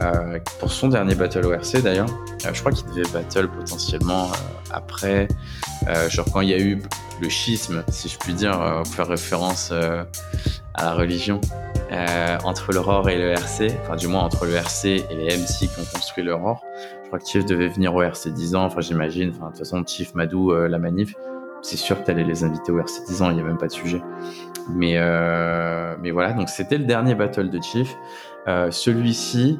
Euh, 0.00 0.38
pour 0.60 0.70
son 0.70 0.88
dernier 0.88 1.14
battle 1.14 1.44
au 1.46 1.52
RC 1.52 1.82
d'ailleurs, 1.82 2.06
Euh, 2.46 2.50
je 2.54 2.60
crois 2.60 2.72
qu'il 2.72 2.86
devait 2.86 3.08
battle 3.12 3.48
potentiellement 3.48 4.30
après, 4.70 5.28
genre 6.08 6.26
quand 6.32 6.40
il 6.40 6.48
y 6.48 6.54
a 6.54 6.58
eu 6.58 6.80
le 7.20 7.28
schisme, 7.28 7.82
si 7.90 8.08
je 8.08 8.16
puis 8.16 8.32
dire, 8.32 8.58
pour 8.84 8.94
faire 8.94 9.08
référence 9.08 9.72
à 9.72 10.84
la 10.84 10.94
religion, 10.94 11.40
entre 12.44 12.72
l'Aurore 12.72 13.10
et 13.10 13.18
le 13.18 13.32
RC, 13.32 13.76
enfin 13.82 13.96
du 13.96 14.06
moins 14.06 14.22
entre 14.22 14.46
le 14.46 14.54
RC 14.54 15.04
et 15.10 15.14
les 15.14 15.36
MC 15.36 15.68
qui 15.68 15.80
ont 15.80 15.84
construit 15.92 16.24
l'Aurore. 16.24 16.62
Je 16.99 16.99
Chief 17.18 17.44
devait 17.44 17.68
venir 17.68 17.94
au 17.94 18.02
RC 18.02 18.30
10 18.30 18.54
ans, 18.54 18.64
enfin 18.64 18.80
j'imagine, 18.80 19.30
enfin 19.30 19.46
de 19.46 19.50
toute 19.50 19.58
façon 19.58 19.84
Chief, 19.86 20.14
Madou, 20.14 20.52
euh, 20.52 20.68
la 20.68 20.78
manif, 20.78 21.14
c'est 21.62 21.76
sûr 21.76 22.00
que 22.00 22.06
t'allais 22.06 22.24
les 22.24 22.44
inviter 22.44 22.72
au 22.72 22.78
RC 22.78 23.04
10 23.06 23.22
ans, 23.22 23.30
il 23.30 23.36
n'y 23.36 23.40
a 23.40 23.44
même 23.44 23.58
pas 23.58 23.66
de 23.66 23.72
sujet. 23.72 24.02
Mais, 24.70 24.94
euh, 24.96 25.96
mais 26.00 26.10
voilà, 26.10 26.32
donc 26.32 26.48
c'était 26.48 26.78
le 26.78 26.84
dernier 26.84 27.14
battle 27.14 27.50
de 27.50 27.60
Chief. 27.60 27.96
Euh, 28.48 28.70
Celui-ci, 28.70 29.58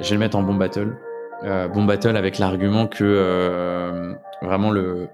je 0.00 0.08
vais 0.08 0.14
le 0.14 0.18
mettre 0.18 0.36
en 0.36 0.42
bon 0.42 0.54
battle. 0.54 0.96
Bon 1.74 1.84
battle 1.84 2.16
avec 2.16 2.38
l'argument 2.38 2.86
que 2.86 4.14
vraiment 4.42 4.70
le. 4.70 5.08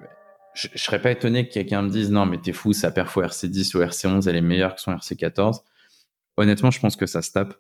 Je, 0.53 0.69
je 0.75 0.83
serais 0.83 1.01
pas 1.01 1.11
étonné 1.11 1.49
que 1.49 1.55
quelqu'un 1.55 1.83
me 1.83 1.89
dise 1.89 2.11
non, 2.11 2.27
mais 2.27 2.37
t'es 2.37 2.53
fou, 2.53 2.73
sa 2.73 2.91
perfo 2.91 3.23
RC10 3.23 3.77
ou 3.77 3.81
RC11, 3.81 4.29
elle 4.29 4.37
est 4.37 4.43
meilleure 4.43 4.75
que 4.75 4.81
son 4.81 4.93
RC14. 4.93 5.61
Honnêtement, 6.37 6.71
je 6.71 6.81
pense 6.81 6.97
que 6.97 7.07
ça 7.07 7.23
se 7.23 7.33
tape. 7.33 7.55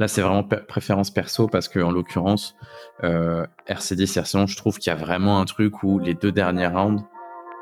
Là, 0.00 0.08
c'est 0.08 0.22
vraiment 0.22 0.42
préférence 0.42 1.10
perso 1.10 1.46
parce 1.46 1.68
que, 1.68 1.78
en 1.78 1.92
l'occurrence, 1.92 2.56
euh, 3.04 3.46
RC10 3.68 4.20
RC11, 4.20 4.48
je 4.48 4.56
trouve 4.56 4.78
qu'il 4.78 4.90
y 4.90 4.94
a 4.94 4.98
vraiment 4.98 5.40
un 5.40 5.44
truc 5.44 5.82
où 5.84 6.00
les 6.00 6.14
deux 6.14 6.32
derniers 6.32 6.66
rounds, 6.66 7.04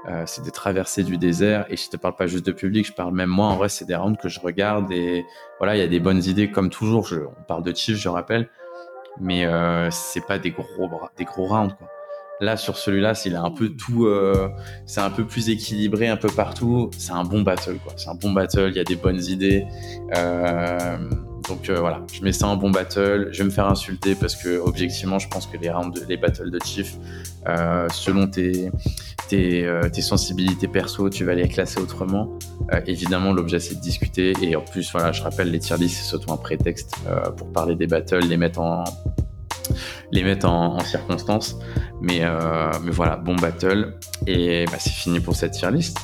euh, 0.08 0.24
c'est 0.26 0.42
des 0.42 0.50
traversées 0.50 1.04
du 1.04 1.18
désert. 1.18 1.66
Et 1.68 1.76
je 1.76 1.88
te 1.88 1.96
parle 1.96 2.16
pas 2.16 2.26
juste 2.26 2.46
de 2.46 2.52
public, 2.52 2.86
je 2.86 2.92
parle 2.92 3.14
même 3.14 3.28
moi. 3.28 3.46
En 3.46 3.56
vrai, 3.56 3.68
c'est 3.68 3.84
des 3.84 3.94
rounds 3.94 4.18
que 4.20 4.28
je 4.28 4.40
regarde 4.40 4.90
et 4.90 5.24
voilà, 5.58 5.76
il 5.76 5.78
y 5.78 5.82
a 5.82 5.88
des 5.88 6.00
bonnes 6.00 6.24
idées 6.24 6.50
comme 6.50 6.70
toujours. 6.70 7.08
On 7.38 7.42
parle 7.44 7.62
de 7.62 7.74
Chief, 7.74 7.96
je 7.96 8.08
rappelle, 8.08 8.48
mais 9.20 9.44
euh, 9.44 9.90
c'est 9.90 10.26
pas 10.26 10.38
des 10.38 10.50
gros 10.50 10.90
des 11.16 11.24
gros 11.24 11.46
rounds. 11.46 11.74
Là 12.40 12.56
sur 12.56 12.76
celui-là, 12.76 13.14
s'il 13.14 13.36
a 13.36 13.42
un 13.42 13.52
peu 13.52 13.68
tout, 13.68 14.06
euh, 14.06 14.48
c'est 14.84 15.00
un 15.00 15.10
peu 15.10 15.24
plus 15.24 15.48
équilibré 15.48 16.08
un 16.08 16.16
peu 16.16 16.28
partout. 16.28 16.90
C'est 16.98 17.12
un 17.12 17.24
bon 17.24 17.42
battle 17.42 17.76
quoi. 17.84 17.92
C'est 17.96 18.08
un 18.08 18.16
bon 18.16 18.32
battle. 18.32 18.70
Il 18.70 18.76
y 18.76 18.80
a 18.80 18.84
des 18.84 18.96
bonnes 18.96 19.22
idées. 19.22 19.64
Euh, 20.16 20.98
donc 21.48 21.68
euh, 21.68 21.80
voilà, 21.80 22.02
je 22.12 22.22
mets 22.22 22.32
ça 22.32 22.46
en 22.46 22.56
bon 22.56 22.70
battle. 22.70 23.28
Je 23.32 23.38
vais 23.38 23.44
me 23.44 23.50
faire 23.50 23.66
insulter 23.66 24.14
parce 24.14 24.36
que 24.36 24.58
objectivement, 24.58 25.18
je 25.18 25.28
pense 25.28 25.46
que 25.46 25.56
les 25.56 25.70
rounds, 25.70 26.04
les 26.08 26.16
battles 26.16 26.50
de 26.50 26.58
Chief, 26.64 26.96
euh, 27.48 27.88
selon 27.90 28.30
euh, 28.38 29.88
tes 29.88 30.02
sensibilités 30.02 30.68
perso, 30.68 31.08
tu 31.10 31.24
vas 31.24 31.34
les 31.34 31.48
classer 31.48 31.80
autrement. 31.80 32.38
Évidemment, 32.86 33.32
l'objet 33.32 33.60
c'est 33.60 33.76
de 33.76 33.80
discuter 33.80 34.34
et 34.42 34.56
en 34.56 34.62
plus, 34.62 34.90
voilà, 34.92 35.12
je 35.12 35.22
rappelle, 35.22 35.50
les 35.50 35.58
tier 35.58 35.76
lists 35.76 35.96
c'est 35.96 36.08
surtout 36.08 36.32
un 36.32 36.36
prétexte 36.36 36.94
pour 37.36 37.52
parler 37.52 37.74
des 37.74 37.86
battles, 37.86 38.20
les 38.20 38.36
mettre 38.36 38.60
en 38.60 38.84
circonstance. 40.80 41.56
Mais, 42.00 42.22
voilà, 42.88 43.16
bon 43.16 43.34
battle. 43.36 43.94
Et 44.26 44.64
bah, 44.66 44.78
c'est 44.78 44.92
fini 44.92 45.20
pour 45.20 45.34
cette 45.34 45.52
tier 45.52 45.70
list. 45.70 45.98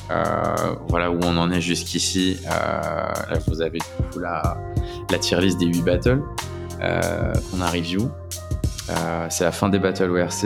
Voilà 0.89 1.11
où 1.11 1.19
on 1.23 1.37
en 1.37 1.51
est 1.51 1.61
jusqu'ici. 1.61 2.39
Là, 2.45 3.39
vous 3.47 3.61
avez 3.61 3.79
du 3.79 4.09
coup 4.11 4.19
la, 4.19 4.57
la 5.11 5.19
tier 5.19 5.39
list 5.39 5.59
des 5.59 5.65
8 5.65 5.81
battles 5.81 6.21
qu'on 6.79 7.61
a 7.61 7.69
review. 7.69 8.09
C'est 9.29 9.43
la 9.43 9.51
fin 9.51 9.69
des 9.69 9.79
battles 9.79 10.09
ORC. 10.09 10.45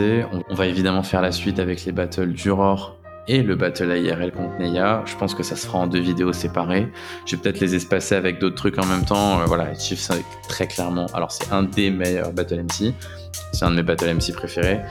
On, 0.49 0.55
va 0.55 0.67
évidemment 0.67 1.03
faire 1.03 1.21
la 1.21 1.31
suite 1.31 1.59
avec 1.59 1.85
les 1.85 1.91
battles 1.91 2.35
Juror 2.35 2.97
et 3.27 3.41
le 3.41 3.55
battle 3.55 3.91
AIRL 3.91 4.31
contre 4.31 4.59
Neya. 4.59 5.03
Je 5.05 5.15
pense 5.15 5.33
que 5.33 5.43
ça 5.43 5.55
se 5.55 5.65
fera 5.65 5.79
en 5.79 5.87
deux 5.87 5.99
vidéos 5.99 6.33
séparées. 6.33 6.91
Je 7.25 7.35
vais 7.35 7.41
peut-être 7.41 7.59
les 7.59 7.75
espacer 7.75 8.15
avec 8.15 8.39
d'autres 8.39 8.55
trucs 8.55 8.77
en 8.77 8.85
même 8.85 9.05
temps. 9.05 9.39
Euh, 9.39 9.45
voilà, 9.45 9.73
Chief, 9.75 9.99
c'est 9.99 10.23
très 10.49 10.67
clairement. 10.67 11.05
Alors, 11.13 11.31
c'est 11.31 11.51
un 11.51 11.63
des 11.63 11.89
meilleurs 11.89 12.33
battle 12.33 12.63
MC. 12.63 12.93
C'est 13.53 13.65
un 13.65 13.71
de 13.71 13.75
mes 13.75 13.83
battle 13.83 14.13
MC 14.13 14.33
préférés. 14.33 14.81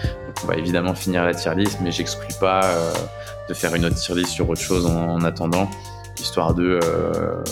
On 0.44 0.46
va 0.46 0.56
évidemment 0.56 0.94
finir 0.94 1.24
la 1.24 1.35
tier 1.35 1.54
list, 1.54 1.78
mais 1.82 1.92
j'exclus 1.92 2.35
pas 2.40 2.64
euh, 2.64 2.92
de 3.48 3.54
faire 3.54 3.74
une 3.74 3.85
autre 3.85 3.96
tier 3.96 4.14
list 4.14 4.30
sur 4.30 4.48
autre 4.48 4.61
chose 4.61 4.87
en, 4.87 5.11
en 5.11 5.22
attendant, 5.22 5.68
histoire 6.18 6.54
de, 6.54 6.80
euh, 6.82 7.42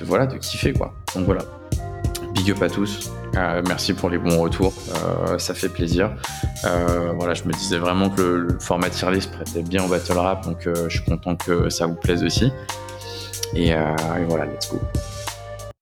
de 0.00 0.04
voilà, 0.04 0.26
de 0.26 0.36
kiffer 0.36 0.72
quoi. 0.72 0.94
Donc 1.14 1.24
voilà. 1.24 1.42
Big 2.34 2.50
up 2.50 2.62
à 2.62 2.68
tous. 2.68 3.10
Euh, 3.36 3.62
merci 3.66 3.92
pour 3.92 4.10
les 4.10 4.18
bons 4.18 4.40
retours. 4.40 4.72
Euh, 4.94 5.38
ça 5.38 5.54
fait 5.54 5.68
plaisir. 5.68 6.12
Euh, 6.64 7.12
voilà, 7.16 7.34
je 7.34 7.44
me 7.44 7.52
disais 7.52 7.78
vraiment 7.78 8.10
que 8.10 8.22
le, 8.22 8.58
format 8.58 8.90
tier 8.90 9.10
list 9.10 9.32
prêtait 9.32 9.62
bien 9.62 9.84
au 9.84 9.88
battle 9.88 10.12
rap, 10.18 10.44
donc 10.44 10.66
je 10.66 10.88
suis 10.88 11.04
content 11.04 11.36
que 11.36 11.70
ça 11.70 11.86
vous 11.86 11.94
plaise 11.94 12.22
aussi. 12.22 12.52
Et 13.54 13.72
voilà, 14.28 14.46
let's 14.46 14.70
go. 14.70 14.80